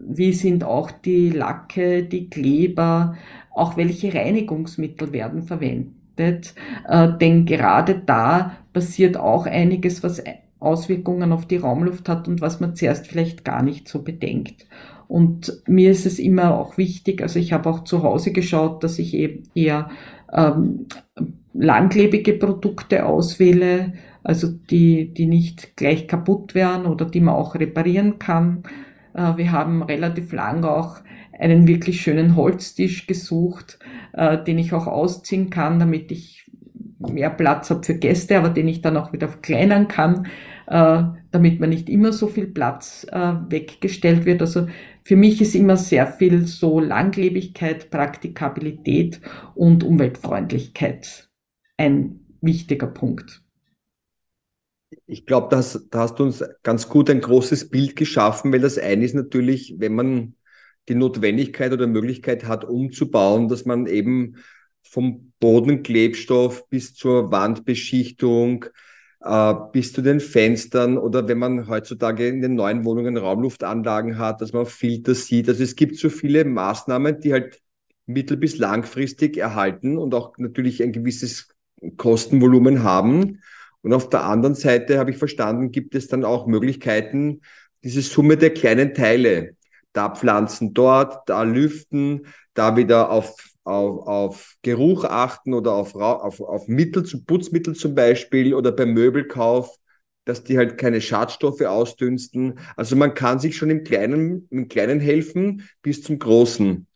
wie 0.00 0.32
sind 0.32 0.64
auch 0.64 0.90
die 0.90 1.30
Lacke, 1.30 2.02
die 2.02 2.30
Kleber, 2.30 3.14
auch 3.54 3.76
welche 3.76 4.12
Reinigungsmittel 4.14 5.12
werden 5.12 5.42
verwendet. 5.42 6.54
Äh, 6.88 7.08
denn 7.20 7.44
gerade 7.44 8.02
da 8.04 8.52
passiert 8.72 9.18
auch 9.18 9.46
einiges, 9.46 10.02
was 10.02 10.22
Auswirkungen 10.60 11.32
auf 11.32 11.46
die 11.46 11.56
Raumluft 11.56 12.08
hat 12.08 12.26
und 12.26 12.40
was 12.40 12.58
man 12.58 12.74
zuerst 12.74 13.06
vielleicht 13.06 13.44
gar 13.44 13.62
nicht 13.62 13.86
so 13.86 14.02
bedenkt. 14.02 14.66
Und 15.08 15.62
mir 15.66 15.90
ist 15.90 16.04
es 16.04 16.18
immer 16.18 16.58
auch 16.58 16.76
wichtig, 16.76 17.22
also 17.22 17.38
ich 17.38 17.52
habe 17.52 17.68
auch 17.70 17.84
zu 17.84 18.02
Hause 18.02 18.32
geschaut, 18.32 18.84
dass 18.84 18.98
ich 18.98 19.14
eben 19.14 19.44
eher 19.54 19.88
ähm, 20.32 20.86
langlebige 21.58 22.34
Produkte 22.34 23.04
auswähle, 23.04 23.94
also 24.22 24.48
die, 24.48 25.12
die 25.12 25.26
nicht 25.26 25.76
gleich 25.76 26.06
kaputt 26.06 26.54
werden 26.54 26.86
oder 26.86 27.04
die 27.04 27.20
man 27.20 27.34
auch 27.34 27.54
reparieren 27.56 28.18
kann. 28.18 28.62
Äh, 29.14 29.36
wir 29.36 29.52
haben 29.52 29.82
relativ 29.82 30.32
lang 30.32 30.64
auch 30.64 30.98
einen 31.38 31.66
wirklich 31.66 32.00
schönen 32.00 32.36
Holztisch 32.36 33.06
gesucht, 33.06 33.78
äh, 34.12 34.42
den 34.42 34.58
ich 34.58 34.72
auch 34.72 34.86
ausziehen 34.86 35.50
kann, 35.50 35.78
damit 35.78 36.12
ich 36.12 36.48
mehr 36.98 37.30
Platz 37.30 37.70
habe 37.70 37.84
für 37.84 37.94
Gäste, 37.94 38.38
aber 38.38 38.50
den 38.50 38.68
ich 38.68 38.82
dann 38.82 38.96
auch 38.96 39.12
wieder 39.12 39.28
verkleinern 39.28 39.88
kann, 39.88 40.26
äh, 40.66 41.02
damit 41.30 41.60
man 41.60 41.70
nicht 41.70 41.88
immer 41.88 42.12
so 42.12 42.26
viel 42.26 42.46
Platz 42.46 43.06
weggestellt 43.48 44.24
wird. 44.24 44.40
Also 44.40 44.66
für 45.02 45.16
mich 45.16 45.40
ist 45.40 45.54
immer 45.54 45.76
sehr 45.76 46.06
viel 46.06 46.46
so 46.46 46.80
Langlebigkeit, 46.80 47.90
Praktikabilität 47.90 49.20
und 49.54 49.84
Umweltfreundlichkeit 49.84 51.27
ein 51.78 52.20
wichtiger 52.42 52.86
Punkt. 52.88 53.42
Ich 55.06 55.26
glaube, 55.26 55.48
da 55.50 55.58
hast 55.58 56.18
du 56.18 56.24
uns 56.24 56.42
ganz 56.62 56.88
gut 56.88 57.10
ein 57.10 57.20
großes 57.20 57.68
Bild 57.70 57.94
geschaffen, 57.96 58.52
weil 58.52 58.60
das 58.60 58.78
eine 58.78 59.04
ist 59.04 59.14
natürlich, 59.14 59.74
wenn 59.78 59.94
man 59.94 60.34
die 60.88 60.94
Notwendigkeit 60.94 61.72
oder 61.72 61.86
Möglichkeit 61.86 62.44
hat, 62.46 62.64
umzubauen, 62.64 63.48
dass 63.48 63.66
man 63.66 63.86
eben 63.86 64.36
vom 64.82 65.32
Bodenklebstoff 65.40 66.66
bis 66.70 66.94
zur 66.94 67.30
Wandbeschichtung, 67.30 68.64
äh, 69.20 69.54
bis 69.72 69.92
zu 69.92 70.00
den 70.00 70.20
Fenstern 70.20 70.96
oder 70.96 71.28
wenn 71.28 71.38
man 71.38 71.68
heutzutage 71.68 72.26
in 72.28 72.40
den 72.40 72.54
neuen 72.54 72.84
Wohnungen 72.86 73.18
Raumluftanlagen 73.18 74.18
hat, 74.18 74.40
dass 74.40 74.54
man 74.54 74.64
Filter 74.64 75.14
sieht. 75.14 75.48
Also 75.50 75.62
es 75.62 75.76
gibt 75.76 75.96
so 75.96 76.08
viele 76.08 76.44
Maßnahmen, 76.46 77.20
die 77.20 77.32
halt 77.34 77.60
mittel- 78.06 78.38
bis 78.38 78.56
langfristig 78.56 79.36
erhalten 79.36 79.98
und 79.98 80.14
auch 80.14 80.38
natürlich 80.38 80.82
ein 80.82 80.92
gewisses 80.92 81.48
Kostenvolumen 81.96 82.82
haben. 82.82 83.40
Und 83.82 83.92
auf 83.92 84.08
der 84.08 84.24
anderen 84.24 84.54
Seite 84.54 84.98
habe 84.98 85.10
ich 85.10 85.18
verstanden, 85.18 85.70
gibt 85.70 85.94
es 85.94 86.08
dann 86.08 86.24
auch 86.24 86.46
Möglichkeiten, 86.46 87.40
diese 87.84 88.02
Summe 88.02 88.36
der 88.36 88.52
kleinen 88.52 88.92
Teile, 88.92 89.56
da 89.92 90.10
Pflanzen 90.10 90.74
dort, 90.74 91.28
da 91.28 91.42
lüften, 91.42 92.26
da 92.54 92.76
wieder 92.76 93.10
auf 93.10 93.36
auf, 93.68 94.06
auf 94.06 94.56
Geruch 94.62 95.04
achten 95.04 95.52
oder 95.52 95.72
auf, 95.72 95.94
auf, 95.94 96.40
auf 96.40 96.68
Mittel, 96.68 97.04
zu 97.04 97.24
Putzmittel 97.24 97.74
zum 97.74 97.94
Beispiel 97.94 98.54
oder 98.54 98.72
beim 98.72 98.94
Möbelkauf, 98.94 99.76
dass 100.24 100.42
die 100.42 100.56
halt 100.56 100.78
keine 100.78 101.00
Schadstoffe 101.00 101.60
ausdünsten. 101.60 102.58
Also 102.76 102.96
man 102.96 103.14
kann 103.14 103.38
sich 103.38 103.56
schon 103.56 103.70
im 103.70 103.84
Kleinen, 103.84 104.48
im 104.50 104.68
Kleinen 104.68 105.00
helfen 105.00 105.68
bis 105.82 106.02
zum 106.02 106.18
Großen. 106.18 106.87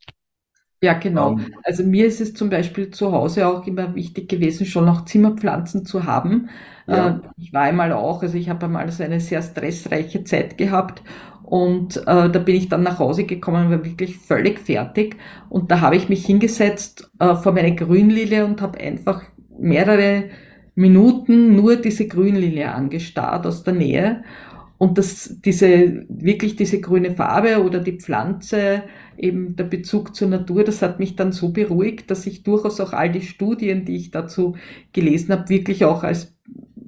Ja, 0.82 0.94
genau. 0.94 1.38
Ähm, 1.38 1.54
also 1.62 1.84
mir 1.84 2.06
ist 2.06 2.20
es 2.20 2.34
zum 2.34 2.50
Beispiel 2.50 2.90
zu 2.90 3.12
Hause 3.12 3.46
auch 3.46 3.66
immer 3.66 3.94
wichtig 3.94 4.28
gewesen, 4.28 4.66
schon 4.66 4.84
noch 4.84 5.04
Zimmerpflanzen 5.04 5.86
zu 5.86 6.04
haben. 6.04 6.48
Ja. 6.88 7.08
Äh, 7.08 7.20
ich 7.36 7.52
war 7.52 7.62
einmal 7.62 7.92
auch, 7.92 8.22
also 8.22 8.36
ich 8.36 8.48
habe 8.48 8.66
einmal 8.66 8.90
so 8.90 9.04
eine 9.04 9.20
sehr 9.20 9.42
stressreiche 9.42 10.24
Zeit 10.24 10.58
gehabt 10.58 11.02
und 11.44 11.98
äh, 11.98 12.30
da 12.30 12.38
bin 12.40 12.56
ich 12.56 12.68
dann 12.68 12.82
nach 12.82 12.98
Hause 12.98 13.24
gekommen, 13.24 13.70
war 13.70 13.84
wirklich 13.84 14.16
völlig 14.18 14.58
fertig. 14.58 15.16
Und 15.48 15.70
da 15.70 15.80
habe 15.80 15.96
ich 15.96 16.08
mich 16.08 16.26
hingesetzt 16.26 17.10
äh, 17.20 17.36
vor 17.36 17.52
meine 17.52 17.76
Grünlilie 17.76 18.44
und 18.44 18.60
habe 18.60 18.80
einfach 18.80 19.22
mehrere 19.58 20.30
Minuten 20.74 21.54
nur 21.54 21.76
diese 21.76 22.08
Grünlilie 22.08 22.72
angestarrt 22.72 23.46
aus 23.46 23.62
der 23.62 23.74
Nähe. 23.74 24.24
Und 24.82 24.98
das, 24.98 25.36
diese, 25.44 26.04
wirklich 26.08 26.56
diese 26.56 26.80
grüne 26.80 27.12
Farbe 27.12 27.62
oder 27.62 27.78
die 27.78 28.00
Pflanze, 28.00 28.82
eben 29.16 29.54
der 29.54 29.62
Bezug 29.62 30.16
zur 30.16 30.26
Natur, 30.26 30.64
das 30.64 30.82
hat 30.82 30.98
mich 30.98 31.14
dann 31.14 31.30
so 31.30 31.50
beruhigt, 31.50 32.10
dass 32.10 32.26
ich 32.26 32.42
durchaus 32.42 32.80
auch 32.80 32.92
all 32.92 33.12
die 33.12 33.20
Studien, 33.20 33.84
die 33.84 33.94
ich 33.94 34.10
dazu 34.10 34.56
gelesen 34.92 35.30
habe, 35.34 35.48
wirklich 35.50 35.84
auch 35.84 36.02
als 36.02 36.34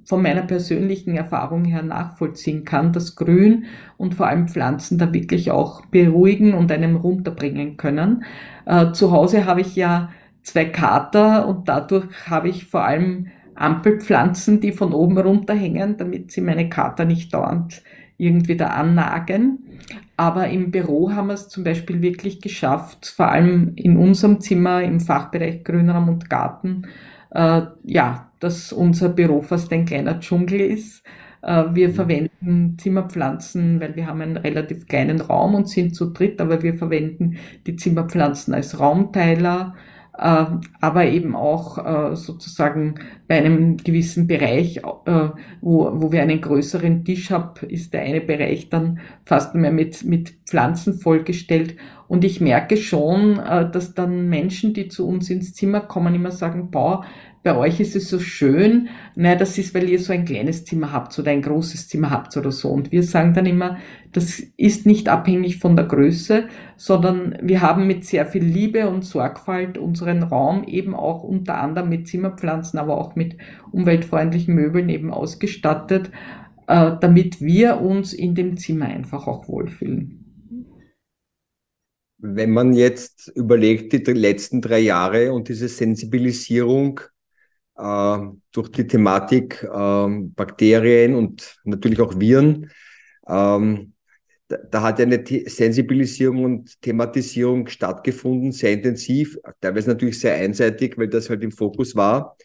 von 0.05 0.23
meiner 0.23 0.43
persönlichen 0.43 1.17
Erfahrung 1.17 1.65
her 1.67 1.85
nachvollziehen 1.85 2.65
kann, 2.65 2.93
dass 2.93 3.15
Grün 3.15 3.67
und 3.97 4.17
vor 4.17 4.27
allem 4.27 4.49
Pflanzen 4.49 4.99
da 4.99 5.15
wirklich 5.15 5.53
auch 5.53 5.87
beruhigen 5.87 6.53
und 6.55 6.73
einem 6.73 6.97
runterbringen 6.97 7.77
können. 7.77 8.25
Äh, 8.67 8.91
zu 8.91 9.13
Hause 9.13 9.45
habe 9.45 9.61
ich 9.61 9.77
ja 9.77 10.11
zwei 10.43 10.65
Kater 10.65 11.47
und 11.47 11.69
dadurch 11.69 12.29
habe 12.29 12.49
ich 12.49 12.65
vor 12.65 12.85
allem 12.85 13.29
Ampelpflanzen, 13.55 14.61
die 14.61 14.73
von 14.73 14.93
oben 14.93 15.19
runterhängen, 15.19 15.97
damit 15.97 16.33
sie 16.33 16.41
meine 16.41 16.69
Kater 16.69 17.05
nicht 17.05 17.33
dauernd 17.33 17.83
irgendwie 18.17 18.57
da 18.57 18.69
annagen. 18.69 19.59
Aber 20.17 20.49
im 20.49 20.71
Büro 20.71 21.11
haben 21.13 21.29
wir 21.29 21.35
es 21.35 21.49
zum 21.49 21.65
Beispiel 21.65 22.01
wirklich 22.01 22.41
geschafft, 22.41 23.07
vor 23.07 23.31
allem 23.31 23.73
in 23.75 23.97
unserem 23.97 24.41
Zimmer 24.41 24.83
im 24.83 25.01
Fachbereich 25.01 25.65
Grünraum 25.65 26.09
und 26.09 26.31
Garten, 26.31 26.87
äh, 27.31 27.63
ja, 27.83 28.31
dass 28.39 28.73
unser 28.73 29.09
Büro 29.09 29.41
fast 29.41 29.73
ein 29.73 29.87
kleiner 29.87 30.21
Dschungel 30.21 30.61
ist. 30.61 31.03
Äh, 31.43 31.65
wir 31.73 31.89
mhm. 31.89 31.95
verwenden 31.95 32.77
Zimmerpflanzen, 32.79 33.81
weil 33.81 33.97
wir 33.97 34.07
haben 34.07 34.21
einen 34.21 34.37
relativ 34.37 34.87
kleinen 34.87 35.21
Raum 35.21 35.55
und 35.55 35.69
sind 35.69 35.97
zu 35.97 36.11
dritt, 36.11 36.41
aber 36.41 36.63
wir 36.63 36.75
verwenden 36.75 37.37
die 37.67 37.77
Zimmerpflanzen 37.77 38.55
als 38.55 38.79
Raumteiler, 38.79 39.75
äh, 40.17 40.45
aber 40.81 41.07
eben 41.07 41.35
auch 41.35 41.79
äh, 42.13 42.17
sozusagen 42.17 42.97
bei 43.27 43.39
einem 43.39 43.77
gewissen 43.79 44.27
Bereich, 44.27 44.83
wo, 45.61 45.91
wo 45.95 46.13
wir 46.13 46.23
einen 46.23 46.41
größeren 46.41 47.05
Tisch 47.05 47.31
haben, 47.31 47.67
ist 47.69 47.95
der 47.95 48.03
eine 48.03 48.21
Bereich 48.21 48.69
dann 48.69 49.01
fast 49.25 49.55
mehr 49.55 49.73
mit, 49.73 50.05
mit 50.05 50.35
Pflanzen 50.47 50.95
vollgestellt. 50.95 51.77
Und 52.07 52.23
ich 52.23 52.43
merke 52.43 52.77
schon, 52.77 53.37
dass 53.37 53.95
dann 53.95 54.29
Menschen, 54.29 54.75
die 54.75 54.89
zu 54.89 55.09
uns 55.09 55.31
ins 55.31 55.55
Zimmer 55.55 55.81
kommen, 55.81 56.15
immer 56.15 56.33
sagen, 56.33 56.71
boah, 56.71 57.07
bei 57.45 57.55
euch 57.55 57.79
ist 57.79 57.95
es 57.95 58.09
so 58.09 58.19
schön, 58.19 58.89
naja, 59.17 59.37
das 59.37 59.59
ist, 59.59 59.75
weil 59.75 59.91
ihr 59.91 59.99
so 59.99 60.15
ein 60.15 60.25
kleines 60.25 60.65
Zimmer 60.65 60.93
habt 60.93 61.17
oder 61.19 61.31
ein 61.31 61.43
großes 61.43 61.89
Zimmer 61.89 62.11
habt 62.11 62.35
oder 62.39 62.51
so. 62.51 62.71
Und 62.71 62.91
wir 62.91 63.03
sagen 63.03 63.35
dann 63.35 63.45
immer, 63.45 63.77
das 64.13 64.41
ist 64.57 64.87
nicht 64.87 65.11
abhängig 65.11 65.59
von 65.59 65.77
der 65.77 65.85
Größe, 65.85 66.49
sondern 66.77 67.37
wir 67.43 67.61
haben 67.61 67.87
mit 67.87 68.07
sehr 68.07 68.25
viel 68.25 68.43
Liebe 68.43 68.89
und 68.89 69.05
Sorgfalt 69.05 69.77
unseren 69.77 70.23
Raum 70.23 70.65
eben 70.65 70.95
auch 70.95 71.23
unter 71.23 71.59
anderem 71.59 71.91
mit 71.91 72.09
Zimmerpflanzen, 72.09 72.79
aber 72.79 72.97
auch 72.97 73.15
mit 73.15 73.37
umweltfreundlichen 73.73 74.55
Möbeln 74.55 74.89
eben 74.89 75.13
ausgestattet, 75.13 76.11
äh, 76.67 76.93
damit 76.99 77.43
wir 77.43 77.83
uns 77.83 78.15
in 78.15 78.35
dem 78.35 78.57
Zimmer 78.57 78.87
einfach 78.87 79.27
auch 79.27 79.49
wohlfühlen. 79.49 80.21
Wenn 82.17 82.53
man 82.53 82.73
jetzt 82.73 83.31
überlegt, 83.37 83.93
die 83.93 84.13
letzten 84.13 84.63
drei 84.63 84.79
Jahre 84.79 85.35
und 85.35 85.51
diese 85.51 85.69
Sensibilisierung 85.69 87.01
äh, 87.77 88.19
durch 88.53 88.69
die 88.71 88.87
Thematik 88.87 89.63
äh, 89.63 90.09
Bakterien 90.37 91.15
und 91.15 91.57
natürlich 91.65 92.01
auch 92.01 92.19
Viren, 92.19 92.71
ähm, 93.27 93.93
da, 94.49 94.59
da, 94.59 94.83
hat 94.83 94.99
ja 94.99 95.07
eine 95.07 95.25
Sensibilisierung 95.47 96.45
und 96.45 96.83
Thematisierung 96.83 97.67
stattgefunden, 97.67 98.53
sehr 98.53 98.73
intensiv, 98.73 99.39
teilweise 99.61 99.89
natürlich 99.89 100.21
sehr 100.21 100.35
einseitig, 100.35 100.99
weil 100.99 101.09
das 101.09 101.31
halt 101.31 101.43
im 101.43 101.53
Fokus 101.53 101.97
war. 101.97 102.37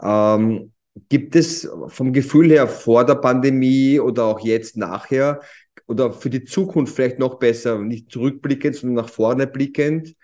Ähm, 0.00 0.72
gibt 1.08 1.36
es 1.36 1.68
vom 1.88 2.12
Gefühl 2.12 2.50
her 2.50 2.66
vor 2.66 3.04
der 3.04 3.16
Pandemie 3.16 4.00
oder 4.00 4.24
auch 4.24 4.40
jetzt 4.40 4.76
nachher 4.76 5.40
oder 5.86 6.12
für 6.12 6.30
die 6.30 6.44
Zukunft 6.44 6.94
vielleicht 6.94 7.18
noch 7.18 7.38
besser, 7.38 7.78
nicht 7.78 8.10
zurückblickend, 8.10 8.76
sondern 8.76 9.04
nach 9.04 9.10
vorne 9.10 9.46
blickend, 9.46 10.14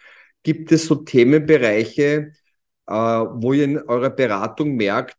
gibt 0.43 0.73
es 0.73 0.87
so 0.87 0.97
Themenbereiche, 0.97 2.33
wo 2.93 3.53
ihr 3.53 3.65
in 3.65 3.79
eurer 3.79 4.11
Beratung 4.11 4.77
merkt, 4.77 5.17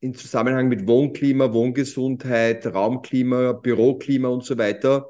im 0.00 0.14
Zusammenhang 0.14 0.68
mit 0.68 0.86
Wohnklima, 0.86 1.52
Wohngesundheit, 1.52 2.66
Raumklima, 2.66 3.52
Büroklima 3.52 4.28
und 4.28 4.44
so 4.44 4.58
weiter, 4.58 5.08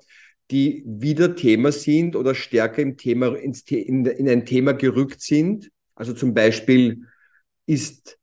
die 0.50 0.82
wieder 0.86 1.34
Thema 1.34 1.72
sind 1.72 2.16
oder 2.16 2.34
stärker 2.34 2.82
im 2.82 2.96
Thema, 2.96 3.34
ins, 3.36 3.62
in, 3.62 4.04
in 4.04 4.28
ein 4.28 4.46
Thema 4.46 4.72
gerückt 4.72 5.20
sind. 5.20 5.70
Also 5.94 6.12
zum 6.12 6.34
Beispiel 6.34 7.04
ist 7.66 8.18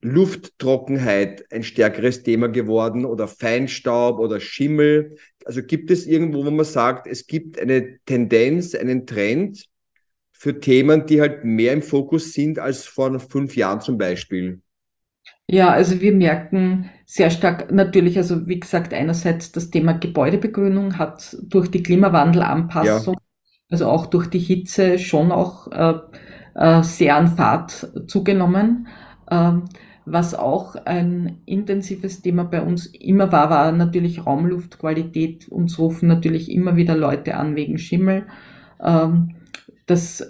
Lufttrockenheit 0.00 1.44
ein 1.52 1.62
stärkeres 1.62 2.22
Thema 2.22 2.48
geworden 2.48 3.04
oder 3.04 3.28
Feinstaub 3.28 4.18
oder 4.18 4.40
Schimmel. 4.40 5.16
Also 5.44 5.62
gibt 5.62 5.90
es 5.90 6.06
irgendwo, 6.06 6.44
wo 6.44 6.50
man 6.50 6.64
sagt, 6.64 7.06
es 7.06 7.26
gibt 7.26 7.58
eine 7.58 7.98
Tendenz, 8.04 8.74
einen 8.74 9.06
Trend 9.06 9.68
für 10.42 10.58
Themen, 10.58 11.06
die 11.06 11.20
halt 11.20 11.44
mehr 11.44 11.72
im 11.72 11.82
Fokus 11.82 12.32
sind 12.32 12.58
als 12.58 12.84
vor 12.84 13.16
fünf 13.20 13.56
Jahren 13.56 13.80
zum 13.80 13.96
Beispiel? 13.96 14.60
Ja, 15.46 15.70
also 15.70 16.00
wir 16.00 16.12
merken 16.12 16.90
sehr 17.06 17.30
stark 17.30 17.70
natürlich, 17.70 18.16
also 18.18 18.48
wie 18.48 18.58
gesagt, 18.58 18.92
einerseits 18.92 19.52
das 19.52 19.70
Thema 19.70 19.92
Gebäudebegrünung 19.92 20.98
hat 20.98 21.36
durch 21.44 21.70
die 21.70 21.84
Klimawandelanpassung, 21.84 23.14
ja. 23.14 23.20
also 23.70 23.86
auch 23.86 24.06
durch 24.06 24.26
die 24.26 24.40
Hitze 24.40 24.98
schon 24.98 25.30
auch 25.30 25.70
äh, 25.70 25.94
äh, 26.56 26.82
sehr 26.82 27.14
an 27.14 27.28
Fahrt 27.28 27.92
zugenommen. 28.08 28.88
Ähm, 29.30 29.66
was 30.06 30.34
auch 30.34 30.74
ein 30.74 31.38
intensives 31.46 32.20
Thema 32.20 32.42
bei 32.42 32.62
uns 32.62 32.86
immer 32.86 33.30
war, 33.30 33.48
war 33.48 33.70
natürlich 33.70 34.26
Raumluftqualität. 34.26 35.46
Uns 35.50 35.78
rufen 35.78 36.08
natürlich 36.08 36.50
immer 36.50 36.74
wieder 36.74 36.96
Leute 36.96 37.36
an 37.36 37.54
wegen 37.54 37.78
Schimmel. 37.78 38.26
Ähm, 38.82 39.36
das 39.92 40.26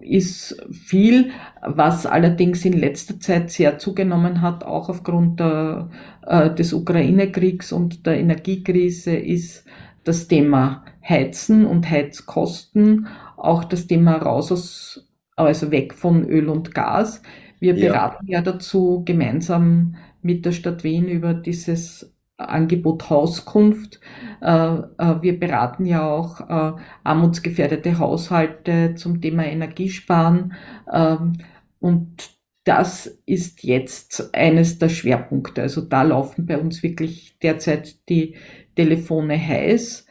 ist 0.00 0.64
viel, 0.70 1.32
was 1.60 2.06
allerdings 2.06 2.64
in 2.64 2.74
letzter 2.74 3.18
Zeit 3.18 3.50
sehr 3.50 3.78
zugenommen 3.78 4.42
hat, 4.42 4.62
auch 4.62 4.88
aufgrund 4.88 5.40
der, 5.40 5.90
äh, 6.24 6.54
des 6.54 6.72
Ukraine-Kriegs 6.72 7.72
und 7.72 8.06
der 8.06 8.18
Energiekrise, 8.18 9.16
ist 9.16 9.64
das 10.04 10.28
Thema 10.28 10.84
Heizen 11.06 11.66
und 11.66 11.90
Heizkosten, 11.90 13.08
auch 13.36 13.64
das 13.64 13.88
Thema 13.88 14.18
raus 14.18 14.52
aus, 14.52 15.10
also 15.34 15.72
weg 15.72 15.92
von 15.92 16.24
Öl 16.28 16.48
und 16.48 16.72
Gas. 16.72 17.22
Wir 17.58 17.74
beraten 17.74 18.26
ja. 18.28 18.38
ja 18.38 18.42
dazu 18.42 19.02
gemeinsam 19.04 19.96
mit 20.22 20.46
der 20.46 20.52
Stadt 20.52 20.84
Wien 20.84 21.08
über 21.08 21.34
dieses 21.34 22.14
Angebot 22.48 23.10
Hauskunft. 23.10 24.00
Äh, 24.40 24.46
äh, 24.48 25.22
wir 25.22 25.38
beraten 25.38 25.86
ja 25.86 26.08
auch 26.08 26.40
äh, 26.40 26.80
armutsgefährdete 27.04 27.98
Haushalte 27.98 28.94
zum 28.94 29.20
Thema 29.20 29.44
Energiesparen. 29.44 30.54
Ähm, 30.92 31.34
und 31.78 32.30
das 32.64 33.06
ist 33.26 33.62
jetzt 33.62 34.34
eines 34.34 34.78
der 34.78 34.88
Schwerpunkte. 34.88 35.62
Also 35.62 35.80
da 35.80 36.02
laufen 36.02 36.46
bei 36.46 36.58
uns 36.58 36.82
wirklich 36.82 37.38
derzeit 37.42 38.08
die 38.08 38.36
Telefone 38.76 39.38
heiß. 39.38 40.06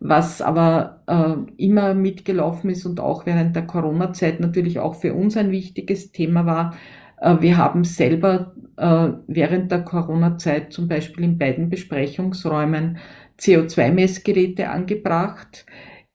Was 0.00 0.42
aber 0.42 1.02
immer 1.56 1.94
mitgelaufen 1.94 2.70
ist 2.70 2.84
und 2.84 3.00
auch 3.00 3.24
während 3.24 3.56
der 3.56 3.66
Corona-Zeit 3.66 4.40
natürlich 4.40 4.80
auch 4.80 4.94
für 4.94 5.14
uns 5.14 5.36
ein 5.36 5.50
wichtiges 5.50 6.12
Thema 6.12 6.44
war, 6.44 6.74
wir 7.40 7.56
haben 7.56 7.84
selber 7.84 8.54
äh, 8.76 9.08
während 9.26 9.70
der 9.70 9.82
Corona-Zeit 9.82 10.72
zum 10.72 10.88
Beispiel 10.88 11.24
in 11.24 11.38
beiden 11.38 11.70
Besprechungsräumen 11.70 12.98
CO2-Messgeräte 13.38 14.68
angebracht. 14.68 15.66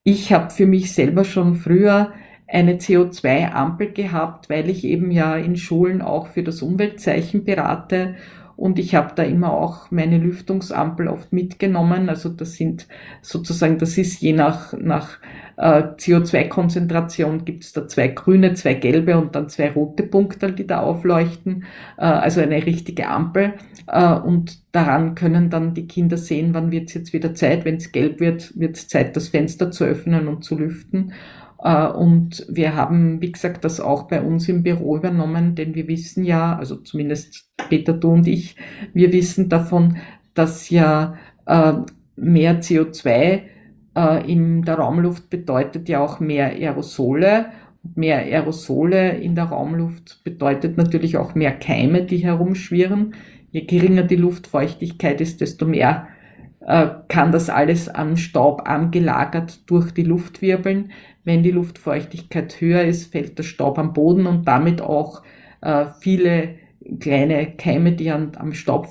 Ich 0.03 0.31
habe 0.33 0.49
für 0.49 0.65
mich 0.65 0.93
selber 0.93 1.23
schon 1.23 1.55
früher 1.55 2.13
eine 2.47 2.75
CO2-Ampel 2.75 3.91
gehabt, 3.93 4.49
weil 4.49 4.69
ich 4.69 4.83
eben 4.83 5.11
ja 5.11 5.35
in 5.35 5.55
Schulen 5.55 6.01
auch 6.01 6.27
für 6.27 6.43
das 6.43 6.61
Umweltzeichen 6.61 7.43
berate 7.43 8.15
und 8.59 8.77
ich 8.77 8.93
habe 8.93 9.13
da 9.15 9.23
immer 9.23 9.53
auch 9.53 9.89
meine 9.89 10.17
Lüftungsampel 10.17 11.07
oft 11.07 11.31
mitgenommen. 11.31 12.09
Also 12.09 12.27
das 12.27 12.55
sind 12.55 12.89
sozusagen, 13.21 13.77
das 13.77 13.97
ist 13.97 14.19
je 14.19 14.33
nach, 14.33 14.73
nach 14.73 15.17
äh, 15.59 15.93
CO2-Konzentration 15.97 17.43
gibt 17.43 17.65
es 17.65 17.73
da 17.73 17.85
zwei 17.85 18.07
grüne, 18.07 18.53
zwei 18.53 18.75
gelbe 18.75 19.17
und 19.17 19.35
dann 19.35 19.49
zwei 19.49 19.69
rote 19.69 20.03
Punkte, 20.03 20.53
die 20.53 20.65
da 20.65 20.79
aufleuchten. 20.79 21.65
Äh, 21.97 22.05
also 22.05 22.39
eine 22.39 22.65
richtige 22.65 23.09
Ampel. 23.09 23.55
Äh, 23.87 24.13
und 24.13 24.59
daran 24.71 25.15
können 25.15 25.49
dann 25.49 25.73
die 25.73 25.85
Kinder 25.85 26.15
sehen, 26.15 26.53
wann 26.53 26.71
wird 26.71 26.87
es 26.87 26.93
jetzt 26.93 27.11
wieder 27.11 27.35
Zeit. 27.35 27.65
Wenn 27.65 27.75
es 27.75 27.91
gelb 27.91 28.21
wird, 28.21 28.57
wird 28.57 28.77
es 28.77 28.87
Zeit, 28.87 29.17
das 29.17 29.27
Fenster 29.27 29.69
zu 29.69 29.83
öffnen 29.83 30.29
und 30.29 30.45
zu 30.45 30.57
lüften. 30.57 31.11
Und 31.57 32.45
wir 32.47 32.73
haben, 32.73 33.21
wie 33.21 33.33
gesagt, 33.33 33.65
das 33.65 33.81
auch 33.81 34.03
bei 34.03 34.21
uns 34.21 34.47
im 34.47 34.63
Büro 34.63 34.95
übernommen, 34.95 35.55
denn 35.55 35.75
wir 35.75 35.89
wissen 35.89 36.23
ja, 36.23 36.57
also 36.57 36.77
zumindest 36.77 37.49
Peter, 37.67 37.91
du 37.91 38.13
und 38.13 38.27
ich, 38.27 38.55
wir 38.93 39.11
wissen 39.11 39.49
davon, 39.49 39.97
dass 40.33 40.69
ja 40.69 41.15
mehr 42.15 42.61
CO2 42.61 43.09
äh, 43.09 43.41
in 44.25 44.63
der 44.63 44.75
Raumluft 44.75 45.29
bedeutet 45.29 45.89
ja 45.89 45.99
auch 45.99 46.19
mehr 46.19 46.47
Aerosole. 46.47 47.47
Mehr 47.95 48.19
Aerosole 48.19 49.17
in 49.17 49.35
der 49.35 49.45
Raumluft 49.45 50.23
bedeutet 50.23 50.77
natürlich 50.77 51.17
auch 51.17 51.35
mehr 51.35 51.51
Keime, 51.51 52.03
die 52.03 52.17
herumschwirren. 52.17 53.15
Je 53.51 53.61
geringer 53.61 54.03
die 54.03 54.15
Luftfeuchtigkeit 54.15 55.21
ist, 55.21 55.41
desto 55.41 55.65
mehr 55.65 56.07
kann 57.07 57.31
das 57.31 57.49
alles 57.49 57.89
an 57.89 58.15
Staub 58.17 58.67
angelagert 58.67 59.69
durch 59.71 59.91
die 59.91 60.03
Luft 60.03 60.41
wirbeln. 60.41 60.91
Wenn 61.23 61.41
die 61.41 61.51
Luftfeuchtigkeit 61.51 62.59
höher 62.61 62.83
ist, 62.83 63.11
fällt 63.11 63.37
der 63.37 63.43
Staub 63.43 63.79
am 63.79 63.93
Boden 63.93 64.27
und 64.27 64.47
damit 64.47 64.81
auch 64.81 65.23
äh, 65.61 65.85
viele 65.99 66.55
kleine 66.99 67.55
Keime, 67.55 67.93
die 67.93 68.11
an, 68.11 68.31
am 68.37 68.53
Staub 68.53 68.87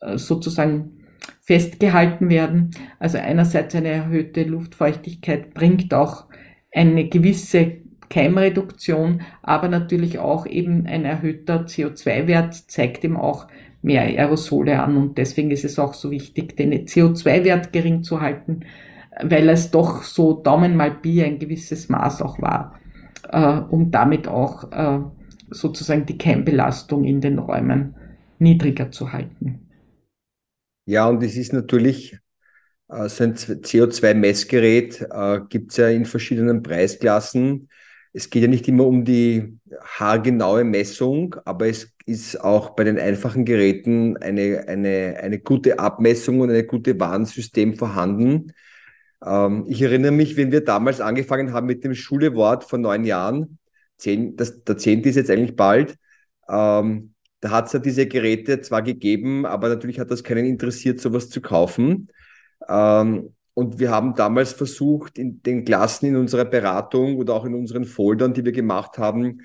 äh, 0.00 0.18
sozusagen 0.18 0.95
festgehalten 1.40 2.28
werden. 2.28 2.70
Also 2.98 3.18
einerseits 3.18 3.74
eine 3.74 3.88
erhöhte 3.88 4.42
Luftfeuchtigkeit 4.42 5.54
bringt 5.54 5.94
auch 5.94 6.24
eine 6.72 7.08
gewisse 7.08 7.72
Keimreduktion, 8.08 9.22
aber 9.42 9.68
natürlich 9.68 10.18
auch 10.18 10.46
eben 10.46 10.86
ein 10.86 11.04
erhöhter 11.04 11.64
CO2-Wert 11.64 12.54
zeigt 12.54 13.04
ihm 13.04 13.16
auch 13.16 13.46
mehr 13.82 14.02
Aerosole 14.02 14.82
an 14.82 14.96
und 14.96 15.18
deswegen 15.18 15.50
ist 15.50 15.64
es 15.64 15.78
auch 15.78 15.94
so 15.94 16.10
wichtig, 16.10 16.56
den 16.56 16.72
CO2-Wert 16.72 17.72
gering 17.72 18.02
zu 18.02 18.20
halten, 18.20 18.60
weil 19.22 19.48
es 19.48 19.70
doch 19.70 20.02
so 20.02 20.34
Daumen 20.34 20.76
mal 20.76 20.90
Pi 20.90 21.22
ein 21.22 21.38
gewisses 21.38 21.88
Maß 21.88 22.22
auch 22.22 22.40
war, 22.40 22.78
äh, 23.30 23.60
um 23.70 23.90
damit 23.90 24.28
auch 24.28 24.70
äh, 24.72 25.00
sozusagen 25.50 26.06
die 26.06 26.18
Keimbelastung 26.18 27.04
in 27.04 27.20
den 27.20 27.38
Räumen 27.38 27.94
niedriger 28.38 28.90
zu 28.90 29.12
halten. 29.12 29.65
Ja, 30.86 31.08
und 31.08 31.22
es 31.22 31.36
ist 31.36 31.52
natürlich 31.52 32.18
äh, 32.88 33.08
so 33.08 33.24
ein 33.24 33.34
CO2-Messgerät, 33.36 35.02
äh, 35.10 35.40
gibt 35.48 35.72
es 35.72 35.78
ja 35.78 35.88
in 35.88 36.04
verschiedenen 36.06 36.62
Preisklassen. 36.62 37.68
Es 38.12 38.30
geht 38.30 38.42
ja 38.42 38.48
nicht 38.48 38.68
immer 38.68 38.86
um 38.86 39.04
die 39.04 39.58
haargenaue 39.82 40.64
Messung, 40.64 41.36
aber 41.44 41.68
es 41.68 41.92
ist 42.06 42.40
auch 42.40 42.70
bei 42.70 42.84
den 42.84 42.98
einfachen 42.98 43.44
Geräten 43.44 44.16
eine, 44.18 44.66
eine, 44.68 45.18
eine 45.22 45.40
gute 45.40 45.78
Abmessung 45.80 46.40
und 46.40 46.50
ein 46.50 46.66
gutes 46.66 46.98
Warnsystem 47.00 47.74
vorhanden. 47.76 48.52
Ähm, 49.24 49.64
ich 49.68 49.82
erinnere 49.82 50.12
mich, 50.12 50.36
wenn 50.36 50.52
wir 50.52 50.64
damals 50.64 51.00
angefangen 51.00 51.52
haben 51.52 51.66
mit 51.66 51.84
dem 51.84 51.94
Schulewort 51.94 52.64
vor 52.64 52.78
neun 52.78 53.04
Jahren, 53.04 53.58
zehn, 53.98 54.36
das, 54.36 54.64
der 54.64 54.78
zehnte 54.78 55.08
ist 55.10 55.16
jetzt 55.16 55.30
eigentlich 55.30 55.56
bald, 55.56 55.96
Ähm, 56.48 57.14
da 57.46 57.52
hat 57.52 57.66
es 57.66 57.74
ja 57.74 57.78
diese 57.78 58.08
Geräte 58.08 58.60
zwar 58.60 58.82
gegeben, 58.82 59.46
aber 59.46 59.68
natürlich 59.68 60.00
hat 60.00 60.10
das 60.10 60.24
keinen 60.24 60.46
interessiert, 60.46 61.00
sowas 61.00 61.30
zu 61.30 61.40
kaufen. 61.40 62.08
Ähm, 62.68 63.34
und 63.54 63.78
wir 63.78 63.92
haben 63.92 64.16
damals 64.16 64.52
versucht, 64.52 65.16
in 65.16 65.44
den 65.44 65.64
Klassen 65.64 66.06
in 66.06 66.16
unserer 66.16 66.44
Beratung 66.44 67.18
oder 67.18 67.34
auch 67.34 67.44
in 67.44 67.54
unseren 67.54 67.84
Foldern, 67.84 68.34
die 68.34 68.44
wir 68.44 68.50
gemacht 68.50 68.98
haben, 68.98 69.42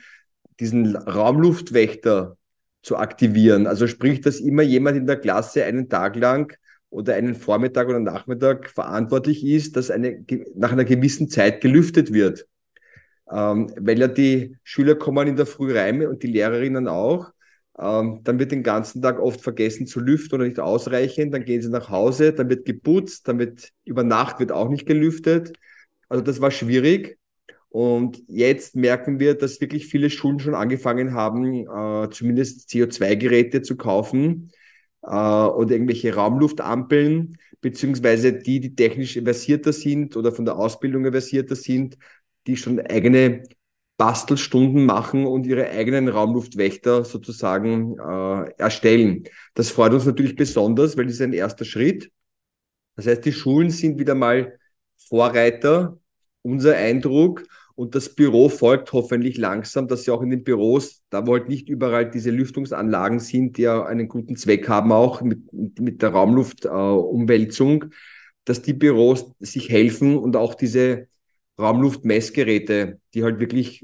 diesen 0.60 0.96
Raumluftwächter 0.96 2.38
zu 2.82 2.98
aktivieren. 2.98 3.68
Also 3.68 3.86
sprich, 3.86 4.22
dass 4.22 4.40
immer 4.40 4.64
jemand 4.64 4.98
in 4.98 5.06
der 5.06 5.18
Klasse 5.18 5.64
einen 5.64 5.88
Tag 5.88 6.16
lang 6.16 6.58
oder 6.90 7.14
einen 7.14 7.36
Vormittag 7.36 7.88
oder 7.88 8.00
Nachmittag 8.00 8.68
verantwortlich 8.68 9.46
ist, 9.46 9.76
dass 9.76 9.92
eine, 9.92 10.26
nach 10.56 10.72
einer 10.72 10.86
gewissen 10.86 11.30
Zeit 11.30 11.62
gelüftet 11.62 12.12
wird. 12.12 12.48
Ähm, 13.32 13.72
weil 13.80 14.00
ja 14.00 14.08
die 14.08 14.58
Schüler 14.64 14.96
kommen 14.96 15.28
in 15.28 15.36
der 15.36 15.46
Früh 15.46 15.78
rein 15.78 16.08
und 16.08 16.24
die 16.24 16.28
Lehrerinnen 16.28 16.88
auch. 16.88 17.32
Ähm, 17.82 18.22
dann 18.24 18.38
wird 18.38 18.52
den 18.52 18.64
ganzen 18.64 19.02
Tag 19.02 19.20
oft 19.20 19.42
vergessen 19.42 19.88
zu 19.88 20.00
lüften 20.00 20.36
oder 20.36 20.46
nicht 20.46 20.60
ausreichend. 20.60 21.34
Dann 21.34 21.46
gehen 21.46 21.62
sie 21.62 21.70
nach 21.70 21.90
Hause, 21.90 22.32
dann 22.32 22.50
wird 22.50 22.66
geputzt, 22.66 23.28
dann 23.28 23.40
wird 23.40 23.72
über 23.86 24.04
Nacht 24.04 24.40
wird 24.40 24.52
auch 24.52 24.70
nicht 24.70 24.86
gelüftet. 24.86 25.54
Also 26.08 26.24
das 26.24 26.42
war 26.42 26.52
schwierig. 26.52 27.18
Und 27.70 28.22
jetzt 28.28 28.76
merken 28.76 29.20
wir, 29.20 29.34
dass 29.36 29.62
wirklich 29.62 29.88
viele 29.88 30.10
Schulen 30.10 30.40
schon 30.40 30.56
angefangen 30.56 31.14
haben, 31.14 31.66
äh, 31.68 32.10
zumindest 32.12 32.70
CO2-Geräte 32.70 33.62
zu 33.62 33.78
kaufen 33.78 34.52
äh, 35.04 35.08
oder 35.08 35.72
irgendwelche 35.72 36.14
Raumluftampeln, 36.14 37.38
beziehungsweise 37.62 38.34
die, 38.34 38.60
die 38.60 38.76
technisch 38.76 39.20
versierter 39.24 39.74
sind 39.74 40.18
oder 40.18 40.32
von 40.32 40.46
der 40.46 40.58
Ausbildung 40.58 41.10
versierter 41.12 41.56
sind, 41.56 41.98
die 42.46 42.58
schon 42.58 42.80
eigene 42.80 43.44
Bastelstunden 44.02 44.84
machen 44.84 45.28
und 45.28 45.46
ihre 45.46 45.70
eigenen 45.70 46.08
Raumluftwächter 46.08 47.06
sozusagen 47.06 48.00
äh, 48.00 48.52
erstellen. 48.58 49.26
Das 49.54 49.70
freut 49.70 49.94
uns 49.94 50.08
natürlich 50.08 50.36
besonders, 50.36 50.98
weil 50.98 51.06
das 51.06 51.14
ist 51.14 51.22
ein 51.22 51.34
erster 51.34 51.66
Schritt. 51.66 52.12
Das 52.96 53.06
heißt, 53.06 53.24
die 53.24 53.32
Schulen 53.32 53.70
sind 53.70 54.00
wieder 54.00 54.16
mal 54.16 54.58
Vorreiter, 54.98 56.00
unser 56.42 56.78
Eindruck. 56.78 57.44
Und 57.76 57.94
das 57.94 58.16
Büro 58.16 58.50
folgt 58.50 58.92
hoffentlich 58.92 59.38
langsam, 59.38 59.88
dass 59.88 60.06
sie 60.06 60.12
auch 60.12 60.24
in 60.24 60.32
den 60.32 60.44
Büros, 60.44 61.04
da 61.12 61.28
wo 61.28 61.34
halt 61.34 61.48
nicht 61.48 61.70
überall 61.70 62.10
diese 62.10 62.32
Lüftungsanlagen 62.32 63.20
sind, 63.20 63.58
die 63.58 63.62
ja 63.64 63.86
einen 63.86 64.08
guten 64.08 64.36
Zweck 64.36 64.68
haben, 64.68 64.92
auch 64.92 65.22
mit, 65.22 65.54
mit 65.80 66.02
der 66.02 66.10
Raumluftumwälzung, 66.10 67.84
äh, 67.84 67.88
dass 68.46 68.64
die 68.64 68.74
Büros 68.74 69.32
sich 69.38 69.70
helfen 69.70 70.18
und 70.18 70.36
auch 70.36 70.56
diese 70.56 71.08
Raumluftmessgeräte, 71.60 73.00
die 73.14 73.24
halt 73.24 73.40
wirklich 73.40 73.84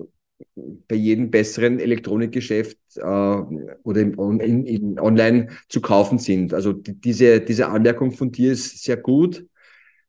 bei 0.87 0.95
jedem 0.95 1.31
besseren 1.31 1.79
Elektronikgeschäft 1.79 2.77
äh, 2.95 3.01
oder 3.01 4.01
im, 4.01 4.39
in, 4.39 4.65
in 4.65 4.99
online 4.99 5.47
zu 5.69 5.81
kaufen 5.81 6.19
sind. 6.19 6.53
Also 6.53 6.73
die, 6.73 6.93
diese, 6.93 7.41
diese 7.41 7.67
Anmerkung 7.67 8.11
von 8.11 8.31
dir 8.31 8.51
ist 8.51 8.83
sehr 8.83 8.97
gut. 8.97 9.45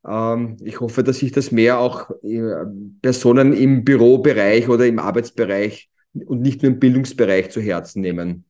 Ähm, 0.06 0.56
ich 0.62 0.80
hoffe, 0.80 1.02
dass 1.02 1.18
sich 1.18 1.32
das 1.32 1.50
mehr 1.50 1.78
auch 1.78 2.10
äh, 2.22 2.66
Personen 3.02 3.52
im 3.52 3.84
Bürobereich 3.84 4.68
oder 4.68 4.86
im 4.86 4.98
Arbeitsbereich 4.98 5.88
und 6.12 6.40
nicht 6.40 6.62
nur 6.62 6.72
im 6.72 6.78
Bildungsbereich 6.78 7.50
zu 7.50 7.60
Herzen 7.60 8.00
nehmen. 8.00 8.44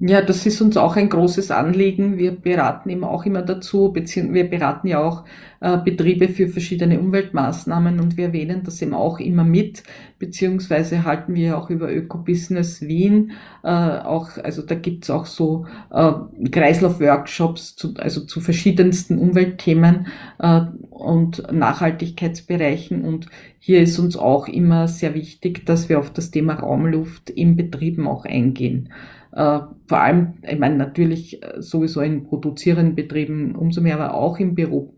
Ja, 0.00 0.22
das 0.22 0.46
ist 0.46 0.60
uns 0.60 0.76
auch 0.76 0.94
ein 0.94 1.08
großes 1.08 1.50
Anliegen. 1.50 2.18
Wir 2.18 2.30
beraten 2.30 2.88
eben 2.88 3.02
auch 3.02 3.26
immer 3.26 3.42
dazu, 3.42 3.92
beziehungsweise 3.92 4.34
wir 4.34 4.48
beraten 4.48 4.86
ja 4.86 5.02
auch 5.02 5.24
äh, 5.58 5.76
Betriebe 5.76 6.28
für 6.28 6.46
verschiedene 6.46 7.00
Umweltmaßnahmen 7.00 7.98
und 7.98 8.16
wir 8.16 8.26
erwähnen 8.26 8.62
das 8.62 8.80
eben 8.80 8.94
auch 8.94 9.18
immer 9.18 9.42
mit, 9.42 9.82
beziehungsweise 10.20 11.02
halten 11.02 11.34
wir 11.34 11.58
auch 11.58 11.68
über 11.68 11.92
Ökobusiness 11.92 12.82
Wien 12.82 13.32
äh, 13.64 13.68
auch, 13.68 14.38
also 14.38 14.62
da 14.62 14.76
gibt's 14.76 15.10
auch 15.10 15.26
so 15.26 15.66
äh, 15.90 16.12
Kreislauf-Workshops, 16.48 17.74
zu, 17.74 17.94
also 17.96 18.20
zu 18.20 18.40
verschiedensten 18.40 19.18
Umweltthemen 19.18 20.06
äh, 20.38 20.60
und 20.90 21.42
Nachhaltigkeitsbereichen 21.52 23.04
und 23.04 23.26
hier 23.58 23.80
ist 23.82 23.98
uns 23.98 24.16
auch 24.16 24.46
immer 24.46 24.86
sehr 24.86 25.14
wichtig, 25.14 25.66
dass 25.66 25.88
wir 25.88 25.98
auf 25.98 26.12
das 26.12 26.30
Thema 26.30 26.54
Raumluft 26.54 27.30
in 27.30 27.56
Betrieben 27.56 28.06
auch 28.06 28.24
eingehen. 28.24 28.90
Äh, 29.38 29.60
vor 29.86 30.00
allem, 30.00 30.34
ich 30.42 30.58
meine, 30.58 30.76
natürlich 30.76 31.40
äh, 31.44 31.62
sowieso 31.62 32.00
in 32.00 32.24
produzierenden 32.24 32.96
Betrieben 32.96 33.54
umso 33.54 33.80
mehr, 33.80 33.94
aber 33.94 34.14
auch 34.14 34.40
im 34.40 34.56
Büro 34.56 34.96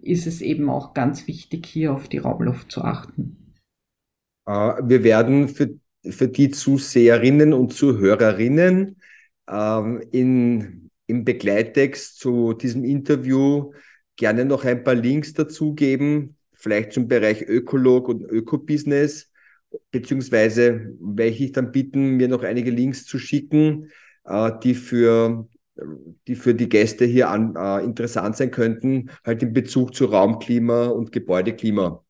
ist 0.00 0.28
es 0.28 0.40
eben 0.42 0.70
auch 0.70 0.94
ganz 0.94 1.26
wichtig, 1.26 1.66
hier 1.66 1.92
auf 1.92 2.06
die 2.06 2.18
Raumluft 2.18 2.70
zu 2.70 2.82
achten. 2.82 3.56
Äh, 4.46 4.52
wir 4.52 5.02
werden 5.02 5.48
für, 5.48 5.70
für 6.08 6.28
die 6.28 6.50
Zuseherinnen 6.50 7.52
und 7.52 7.72
Zuhörerinnen 7.72 9.00
ähm, 9.50 10.02
in, 10.12 10.90
im 11.08 11.24
Begleittext 11.24 12.20
zu 12.20 12.52
diesem 12.52 12.84
Interview 12.84 13.72
gerne 14.14 14.44
noch 14.44 14.64
ein 14.64 14.84
paar 14.84 14.94
Links 14.94 15.32
dazugeben, 15.32 16.36
vielleicht 16.52 16.92
zum 16.92 17.08
Bereich 17.08 17.42
Ökolog 17.42 18.06
und 18.06 18.22
Ökobusiness 18.22 19.29
beziehungsweise 19.90 20.94
welche 21.00 21.44
ich 21.44 21.52
dann 21.52 21.72
bitten, 21.72 22.16
mir 22.16 22.28
noch 22.28 22.42
einige 22.42 22.70
Links 22.70 23.04
zu 23.04 23.18
schicken, 23.18 23.90
äh, 24.24 24.52
die 24.62 24.74
für 24.74 25.48
die 26.26 26.34
für 26.34 26.54
die 26.54 26.68
Gäste 26.68 27.04
hier 27.04 27.30
an, 27.30 27.54
äh, 27.56 27.84
interessant 27.84 28.36
sein 28.36 28.50
könnten, 28.50 29.10
halt 29.24 29.42
in 29.42 29.52
Bezug 29.52 29.94
zu 29.94 30.06
Raumklima 30.06 30.86
und 30.86 31.12
Gebäudeklima. 31.12 32.04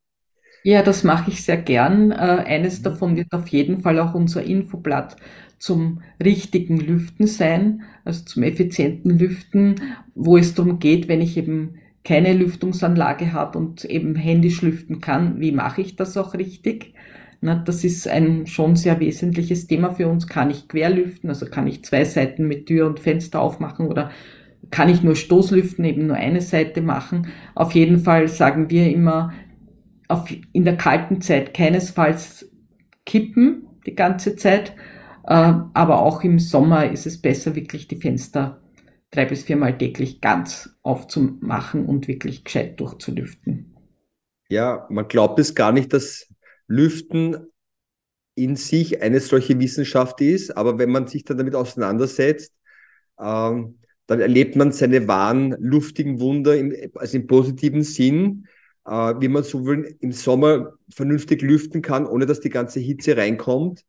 Ja, 0.63 0.83
das 0.83 1.05
mache 1.05 1.31
ich 1.31 1.45
sehr 1.45 1.57
gern. 1.57 2.13
Äh, 2.13 2.15
eines 2.15 2.83
davon 2.83 3.17
wird 3.17 3.33
auf 3.33 3.49
jeden 3.49 3.81
Fall 3.81 3.99
auch 3.99 4.15
unser 4.15 4.43
Infoblatt 4.43 5.17
zum 5.59 6.03
richtigen 6.23 6.79
Lüften 6.79 7.27
sein, 7.27 7.83
also 8.05 8.25
zum 8.25 8.43
effizienten 8.43 9.19
Lüften, 9.19 9.77
wo 10.15 10.37
es 10.37 10.55
darum 10.55 10.79
geht, 10.79 11.09
wenn 11.09 11.21
ich 11.21 11.37
eben 11.37 11.77
keine 12.05 12.33
Lüftungsanlage 12.33 13.33
habe 13.33 13.59
und 13.59 13.85
eben 13.85 14.15
händisch 14.17 14.63
lüften 14.63 15.01
kann, 15.01 15.39
wie 15.41 15.53
mache 15.53 15.83
ich 15.83 15.97
das 15.97 16.17
auch 16.17 16.33
richtig? 16.35 16.95
Na, 17.43 17.55
das 17.55 17.85
ist 17.85 18.07
ein 18.07 18.47
schon 18.47 18.77
sehr 18.77 19.01
wesentliches 19.01 19.67
Thema 19.67 19.93
für 19.93 20.09
uns. 20.09 20.27
Kann 20.27 20.51
ich 20.51 20.69
querlüften, 20.69 21.31
also 21.31 21.47
kann 21.47 21.67
ich 21.67 21.85
zwei 21.85 22.05
Seiten 22.05 22.47
mit 22.47 22.67
Tür 22.67 22.87
und 22.87 23.01
Fenster 23.01 23.41
aufmachen 23.41 23.87
oder 23.87 24.11
kann 24.71 24.89
ich 24.89 25.03
nur 25.03 25.17
Stoßlüften, 25.17 25.85
eben 25.85 26.07
nur 26.07 26.17
eine 26.17 26.43
Seite 26.43 26.83
machen. 26.83 27.29
Auf 27.55 27.73
jeden 27.73 27.99
Fall 27.99 28.29
sagen 28.29 28.71
wir 28.71 28.93
immer, 28.93 29.33
auf, 30.09 30.33
in 30.53 30.65
der 30.65 30.77
kalten 30.77 31.21
Zeit 31.21 31.55
keinesfalls 31.55 32.51
kippen 33.07 33.67
die 33.87 33.95
ganze 33.95 34.37
Zeit, 34.37 34.75
äh, 35.25 35.53
aber 35.73 36.03
auch 36.03 36.23
im 36.23 36.39
Sommer 36.39 36.91
ist 36.91 37.07
es 37.07 37.23
besser, 37.23 37.55
wirklich 37.55 37.89
die 37.89 37.97
Fenster 37.97 38.61
drei 39.11 39.25
bis 39.25 39.45
viermal 39.45 39.77
täglich 39.77 40.21
ganz 40.21 40.77
aufzumachen 40.83 41.87
und 41.87 42.07
wirklich 42.07 42.45
gescheit 42.45 42.79
durchzulüften. 42.79 43.75
Ja, 44.49 44.87
man 44.91 45.09
glaubt 45.09 45.39
es 45.39 45.55
gar 45.55 45.73
nicht, 45.73 45.93
dass 45.93 46.29
Lüften 46.71 47.37
in 48.37 48.55
sich 48.55 49.03
eine 49.03 49.19
solche 49.19 49.59
Wissenschaft 49.59 50.21
ist, 50.21 50.57
aber 50.57 50.79
wenn 50.79 50.91
man 50.91 51.09
sich 51.09 51.25
dann 51.25 51.37
damit 51.37 51.57
auseinandersetzt, 51.57 52.55
ähm, 53.19 53.79
dann 54.07 54.21
erlebt 54.21 54.55
man 54.55 54.71
seine 54.73 55.09
wahren 55.09 55.57
luftigen 55.59 56.21
Wunder, 56.21 56.57
im, 56.57 56.73
also 56.95 57.17
im 57.17 57.27
positiven 57.27 57.83
Sinn, 57.83 58.47
äh, 58.87 59.15
wie 59.19 59.29
man 59.29 59.43
sowohl 59.43 59.97
im 59.99 60.13
Sommer 60.13 60.75
vernünftig 60.95 61.43
lüften 61.43 61.83
kann, 61.83 62.07
ohne 62.07 62.27
dass 62.27 62.41
die 62.41 62.51
ganze 62.51 62.79
Hitze 62.79 63.17
reinkommt, 63.17 63.85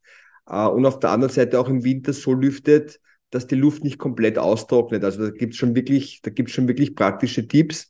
äh, 0.48 0.66
und 0.66 0.86
auf 0.88 1.00
der 1.00 1.12
anderen 1.12 1.32
Seite 1.34 1.60
auch 1.60 1.70
im 1.70 1.84
Winter 1.84 2.14
so 2.14 2.34
lüftet, 2.34 3.00
dass 3.30 3.46
die 3.46 3.56
Luft 3.56 3.84
nicht 3.84 4.00
komplett 4.00 4.40
austrocknet. 4.40 5.04
Also 5.04 5.24
da 5.24 5.30
gibt 5.30 5.54
es 5.54 5.60
schon 5.60 5.74
gibt's 5.76 6.52
schon 6.52 6.68
wirklich 6.68 6.96
praktische 6.96 7.48
Tipps. 7.48 7.90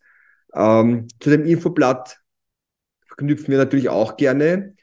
Ähm, 0.54 1.08
zu 1.21 1.30
dem 1.30 1.45
Infoblatt 1.45 2.19
knüpfen 3.17 3.47
wir 3.49 3.58
natürlich 3.58 3.89
auch 3.89 4.17
gerne. 4.17 4.75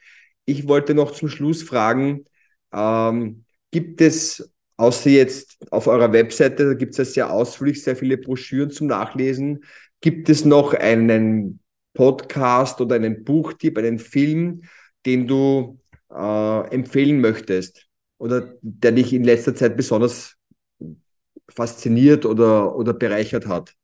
Ich 0.49 0.67
wollte 0.67 0.95
noch 0.95 1.11
zum 1.11 1.29
Schluss 1.29 1.61
fragen, 1.61 2.25
ähm, 2.73 3.45
gibt 3.69 4.01
es, 4.01 4.51
außer 4.77 5.11
jetzt 5.11 5.57
auf 5.69 5.85
eurer 5.85 6.11
Webseite, 6.11 6.65
da 6.65 6.73
gibt 6.73 6.93
es 6.93 6.97
ja 6.97 7.05
sehr 7.05 7.31
ausführlich 7.31 7.83
sehr 7.83 7.95
viele 7.95 8.17
Broschüren 8.17 8.71
zum 8.71 8.87
Nachlesen, 8.87 9.63
gibt 10.01 10.27
es 10.27 10.45
noch 10.45 10.73
einen 10.73 11.59
Podcast 11.93 12.81
oder 12.81 12.95
einen 12.95 13.23
Buchtipp, 13.23 13.77
einen 13.77 13.99
Film, 13.99 14.63
den 15.05 15.27
du 15.27 15.79
äh, 16.11 16.73
empfehlen 16.73 17.21
möchtest 17.21 17.85
oder 18.17 18.55
der 18.61 18.93
dich 18.93 19.13
in 19.13 19.23
letzter 19.23 19.53
Zeit 19.53 19.77
besonders 19.77 20.35
fasziniert 21.47 22.25
oder, 22.25 22.75
oder 22.75 22.93
bereichert 22.93 23.45
hat? 23.45 23.75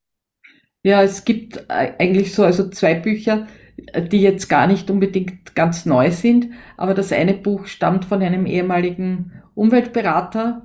Ja, 0.81 1.03
es 1.03 1.25
gibt 1.25 1.69
eigentlich 1.69 2.33
so 2.33 2.43
also 2.43 2.69
zwei 2.69 2.95
Bücher, 2.95 3.47
die 3.77 4.21
jetzt 4.21 4.47
gar 4.47 4.67
nicht 4.67 4.89
unbedingt 4.89 5.55
ganz 5.55 5.85
neu 5.85 6.11
sind. 6.11 6.47
Aber 6.77 6.93
das 6.93 7.11
eine 7.11 7.33
Buch 7.33 7.65
stammt 7.65 8.05
von 8.05 8.21
einem 8.21 8.45
ehemaligen 8.45 9.33
Umweltberater, 9.53 10.61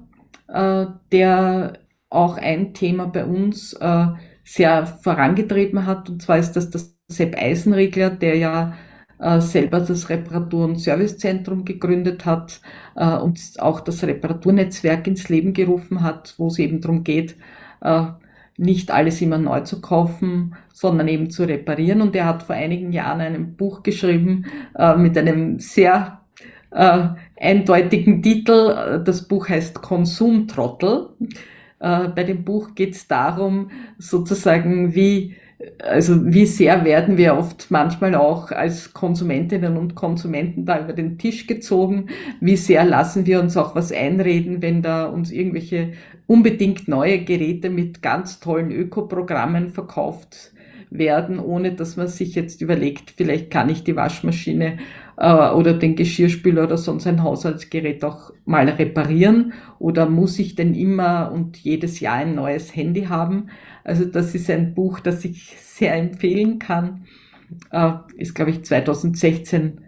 äh, 0.49 0.87
der 1.13 1.75
auch 2.09 2.37
ein 2.37 2.75
Thema 2.75 3.07
bei 3.07 3.25
uns 3.25 3.73
äh, 3.75 4.07
sehr 4.45 4.87
vorangetrieben 4.87 5.87
hat. 5.87 6.09
Und 6.11 6.23
zwar 6.23 6.39
ist 6.39 6.53
das 6.53 6.71
das 6.71 6.97
Sepp 7.09 7.37
Eisenregler, 7.37 8.11
der 8.11 8.37
ja 8.37 8.75
äh, 9.19 9.41
selber 9.41 9.81
das 9.81 10.09
Reparatur- 10.09 10.65
und 10.65 10.77
Servicezentrum 10.77 11.65
gegründet 11.65 12.25
hat 12.27 12.61
und 12.95 13.41
auch 13.61 13.81
das 13.81 14.03
Reparaturnetzwerk 14.03 15.07
ins 15.07 15.29
Leben 15.29 15.55
gerufen 15.55 16.03
hat, 16.03 16.35
wo 16.37 16.49
es 16.49 16.59
eben 16.59 16.81
darum 16.81 17.03
geht, 17.03 17.37
nicht 18.61 18.91
alles 18.91 19.23
immer 19.23 19.39
neu 19.39 19.61
zu 19.61 19.81
kaufen, 19.81 20.55
sondern 20.73 21.09
eben 21.09 21.31
zu 21.31 21.45
reparieren. 21.45 22.03
Und 22.03 22.15
er 22.15 22.27
hat 22.27 22.43
vor 22.43 22.55
einigen 22.55 22.93
Jahren 22.93 23.21
ein 23.21 23.57
Buch 23.57 23.83
geschrieben 23.83 24.45
äh, 24.79 24.97
mit 24.97 25.17
einem 25.17 25.59
sehr 25.59 26.21
äh, 26.71 27.09
eindeutigen 27.41 28.23
Titel. 28.23 29.03
Das 29.05 29.27
Buch 29.27 29.49
heißt 29.49 29.81
Konsumtrottel. 29.81 31.09
Äh, 31.79 32.09
bei 32.09 32.25
dem 32.25 32.45
Buch 32.45 32.75
geht 32.75 32.95
es 32.95 33.09
darum, 33.09 33.71
sozusagen, 33.97 34.95
wie 34.95 35.37
also 35.79 36.33
wie 36.33 36.47
sehr 36.47 36.85
werden 36.85 37.17
wir 37.17 37.37
oft 37.37 37.71
manchmal 37.71 38.15
auch 38.15 38.51
als 38.51 38.93
Konsumentinnen 38.95 39.77
und 39.77 39.95
Konsumenten 39.95 40.65
da 40.65 40.81
über 40.81 40.93
den 40.93 41.19
Tisch 41.19 41.47
gezogen? 41.47 42.07
Wie 42.41 42.57
sehr 42.57 42.85
lassen 42.85 43.27
wir 43.27 43.41
uns 43.41 43.57
auch 43.57 43.75
was 43.75 43.93
einreden, 43.93 44.63
wenn 44.63 44.83
da 44.83 45.07
uns 45.07 45.31
irgendwelche 45.31 45.93
unbedingt 46.27 46.89
neue 46.89 47.25
Geräte 47.25 47.71
mit 47.71 48.03
ganz 48.03 48.41
tollen 48.41 48.71
Ökoprogrammen 48.71 49.71
verkauft 49.71 50.53
werden, 50.91 51.39
ohne 51.39 51.73
dass 51.73 51.97
man 51.97 52.09
sich 52.09 52.35
jetzt 52.35 52.63
überlegt, 52.63 53.13
vielleicht 53.17 53.51
kann 53.51 53.69
ich 53.69 53.85
die 53.85 53.97
Waschmaschine 53.97 54.79
äh, 55.17 55.51
oder 55.51 55.75
den 55.75 55.95
Geschirrspüler 55.95 56.65
oder 56.65 56.79
sonst 56.79 57.07
ein 57.07 57.23
Haushaltsgerät 57.23 58.05
auch 58.05 58.33
mal 58.45 58.69
reparieren 58.69 59.53
oder 59.79 60.09
muss 60.09 60.39
ich 60.39 60.57
denn 60.57 60.75
immer 60.75 61.31
und 61.33 61.57
jedes 61.59 62.01
Jahr 62.01 62.17
ein 62.17 62.35
neues 62.35 62.75
Handy 62.75 63.05
haben? 63.05 63.51
Also 63.85 64.05
das 64.05 64.35
ist 64.35 64.51
ein 64.51 64.75
Buch, 64.75 65.01
das 65.01 65.25
ich 65.25 65.57
sehr 65.59 65.95
empfehlen 65.95 66.59
kann. 66.59 67.05
Äh, 67.71 67.93
ist, 68.17 68.35
glaube 68.35 68.53
ich, 68.53 68.65
2016 68.65 69.81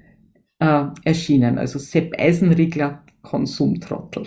äh, 0.59 0.85
erschienen. 1.05 1.59
Also 1.59 1.79
Sepp 1.79 2.15
Eisenriegler, 2.19 3.03
Konsumtrottel. 3.23 4.27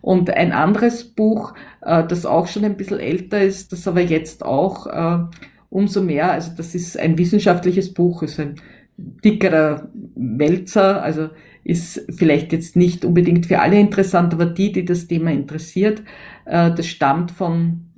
Und 0.00 0.30
ein 0.30 0.52
anderes 0.52 1.04
Buch, 1.04 1.54
äh, 1.82 2.06
das 2.06 2.26
auch 2.26 2.46
schon 2.46 2.64
ein 2.64 2.76
bisschen 2.76 3.00
älter 3.00 3.40
ist, 3.42 3.72
das 3.72 3.86
aber 3.86 4.00
jetzt 4.00 4.44
auch 4.44 5.28
umso 5.68 6.02
mehr, 6.02 6.32
also 6.32 6.50
das 6.56 6.74
ist 6.74 6.98
ein 6.98 7.16
wissenschaftliches 7.16 7.94
Buch, 7.94 8.24
ist 8.24 8.40
ein 8.40 8.56
dickerer 8.96 9.88
Wälzer, 10.16 11.00
also 11.00 11.28
ist 11.62 12.04
vielleicht 12.10 12.52
jetzt 12.52 12.74
nicht 12.74 13.04
unbedingt 13.04 13.46
für 13.46 13.60
alle 13.60 13.78
interessant, 13.78 14.34
aber 14.34 14.46
die, 14.46 14.72
die 14.72 14.84
das 14.84 15.06
Thema 15.06 15.30
interessiert, 15.30 16.02
das 16.44 16.86
stammt 16.86 17.30
von 17.30 17.89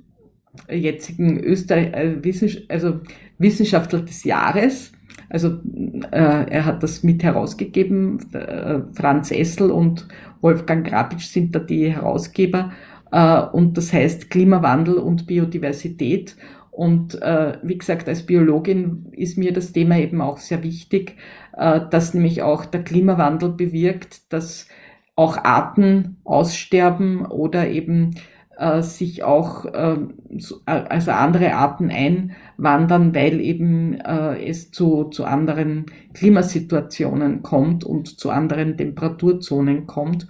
jetzigen 0.69 1.39
Österreich, 1.39 1.93
äh, 1.93 2.63
also 2.69 2.99
Wissenschaftler 3.37 4.01
des 4.01 4.23
Jahres. 4.23 4.91
Also 5.29 5.59
äh, 6.11 6.49
er 6.49 6.65
hat 6.65 6.83
das 6.83 7.03
mit 7.03 7.23
herausgegeben. 7.23 8.19
Äh, 8.33 8.81
Franz 8.93 9.31
Essel 9.31 9.71
und 9.71 10.07
Wolfgang 10.41 10.85
Grabitsch 10.85 11.27
sind 11.27 11.55
da 11.55 11.59
die 11.59 11.91
Herausgeber. 11.91 12.71
Äh, 13.11 13.41
und 13.41 13.77
das 13.77 13.91
heißt 13.93 14.29
Klimawandel 14.29 14.95
und 14.95 15.27
Biodiversität. 15.27 16.35
Und 16.71 17.21
äh, 17.21 17.57
wie 17.61 17.77
gesagt, 17.77 18.09
als 18.09 18.25
Biologin 18.25 19.05
ist 19.11 19.37
mir 19.37 19.53
das 19.53 19.73
Thema 19.73 19.99
eben 19.99 20.21
auch 20.21 20.37
sehr 20.37 20.63
wichtig, 20.63 21.17
äh, 21.55 21.81
dass 21.91 22.15
nämlich 22.15 22.41
auch 22.41 22.65
der 22.65 22.83
Klimawandel 22.83 23.49
bewirkt, 23.49 24.33
dass 24.33 24.67
auch 25.15 25.37
Arten 25.37 26.17
aussterben 26.23 27.27
oder 27.27 27.69
eben 27.69 28.15
äh, 28.57 28.81
sich 28.81 29.23
auch 29.23 29.65
ähm, 29.73 30.13
äh, 30.65 30.71
also 30.71 31.11
andere 31.11 31.53
Arten 31.55 31.89
einwandern, 31.89 33.15
weil 33.15 33.39
eben 33.39 33.99
äh, 33.99 34.43
es 34.45 34.71
zu, 34.71 35.05
zu 35.05 35.25
anderen 35.25 35.85
Klimasituationen 36.13 37.41
kommt 37.41 37.83
und 37.83 38.19
zu 38.19 38.29
anderen 38.29 38.77
Temperaturzonen 38.77 39.87
kommt. 39.87 40.27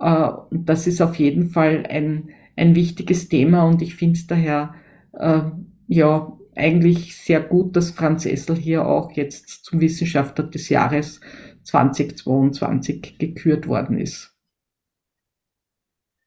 Äh, 0.00 0.28
das 0.50 0.86
ist 0.86 1.00
auf 1.00 1.16
jeden 1.16 1.50
Fall 1.50 1.84
ein, 1.88 2.30
ein 2.56 2.74
wichtiges 2.74 3.28
Thema 3.28 3.64
und 3.64 3.82
ich 3.82 3.94
finde 3.94 4.18
es 4.18 4.26
daher 4.26 4.74
äh, 5.12 5.42
ja 5.86 6.32
eigentlich 6.56 7.16
sehr 7.16 7.40
gut, 7.40 7.76
dass 7.76 7.90
Franz 7.90 8.26
Essel 8.26 8.56
hier 8.56 8.86
auch 8.86 9.12
jetzt 9.12 9.64
zum 9.64 9.80
Wissenschaftler 9.80 10.44
des 10.44 10.68
Jahres 10.68 11.20
2022 11.62 13.18
gekürt 13.18 13.68
worden 13.68 13.98
ist. 13.98 14.29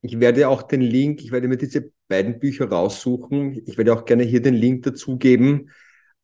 Ich 0.05 0.19
werde 0.19 0.49
auch 0.49 0.63
den 0.63 0.81
Link, 0.81 1.21
ich 1.21 1.31
werde 1.31 1.47
mir 1.47 1.55
diese 1.55 1.89
beiden 2.09 2.37
Bücher 2.37 2.69
raussuchen. 2.69 3.61
Ich 3.65 3.77
werde 3.77 3.93
auch 3.93 4.03
gerne 4.03 4.23
hier 4.23 4.41
den 4.41 4.53
Link 4.53 4.83
dazugeben. 4.83 5.69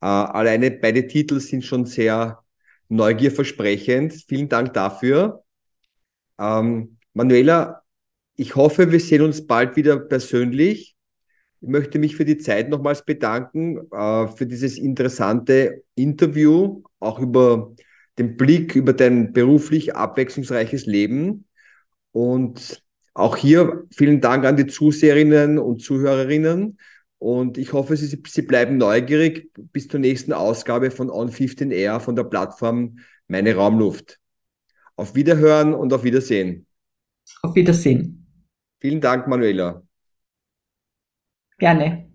Äh, 0.02 0.06
alleine 0.06 0.70
beide 0.70 1.06
Titel 1.06 1.40
sind 1.40 1.64
schon 1.64 1.86
sehr 1.86 2.44
neugierversprechend. 2.88 4.12
Vielen 4.28 4.50
Dank 4.50 4.74
dafür. 4.74 5.44
Ähm, 6.38 6.98
Manuela, 7.14 7.82
ich 8.36 8.54
hoffe, 8.54 8.92
wir 8.92 9.00
sehen 9.00 9.22
uns 9.22 9.46
bald 9.46 9.76
wieder 9.76 9.98
persönlich. 9.98 10.94
Ich 11.62 11.68
möchte 11.68 11.98
mich 11.98 12.16
für 12.16 12.26
die 12.26 12.36
Zeit 12.36 12.68
nochmals 12.68 13.02
bedanken, 13.02 13.90
äh, 13.92 14.28
für 14.28 14.46
dieses 14.46 14.76
interessante 14.76 15.84
Interview, 15.94 16.82
auch 16.98 17.18
über 17.18 17.74
den 18.18 18.36
Blick 18.36 18.76
über 18.76 18.92
dein 18.92 19.32
beruflich 19.32 19.96
abwechslungsreiches 19.96 20.84
Leben. 20.84 21.46
Und 22.12 22.82
auch 23.14 23.36
hier 23.36 23.84
vielen 23.94 24.20
Dank 24.20 24.44
an 24.44 24.56
die 24.56 24.66
Zuseherinnen 24.66 25.58
und 25.58 25.82
Zuhörerinnen. 25.82 26.78
Und 27.18 27.58
ich 27.58 27.72
hoffe, 27.72 27.96
Sie, 27.96 28.22
Sie 28.26 28.42
bleiben 28.42 28.78
neugierig 28.78 29.50
bis 29.54 29.88
zur 29.88 30.00
nächsten 30.00 30.32
Ausgabe 30.32 30.90
von 30.90 31.10
On15Air 31.10 32.00
von 32.00 32.16
der 32.16 32.24
Plattform 32.24 32.98
Meine 33.28 33.54
Raumluft. 33.54 34.18
Auf 34.96 35.14
Wiederhören 35.14 35.74
und 35.74 35.92
auf 35.92 36.04
Wiedersehen. 36.04 36.66
Auf 37.42 37.54
Wiedersehen. 37.54 38.26
Vielen 38.78 39.00
Dank, 39.00 39.26
Manuela. 39.26 39.82
Gerne. 41.58 42.09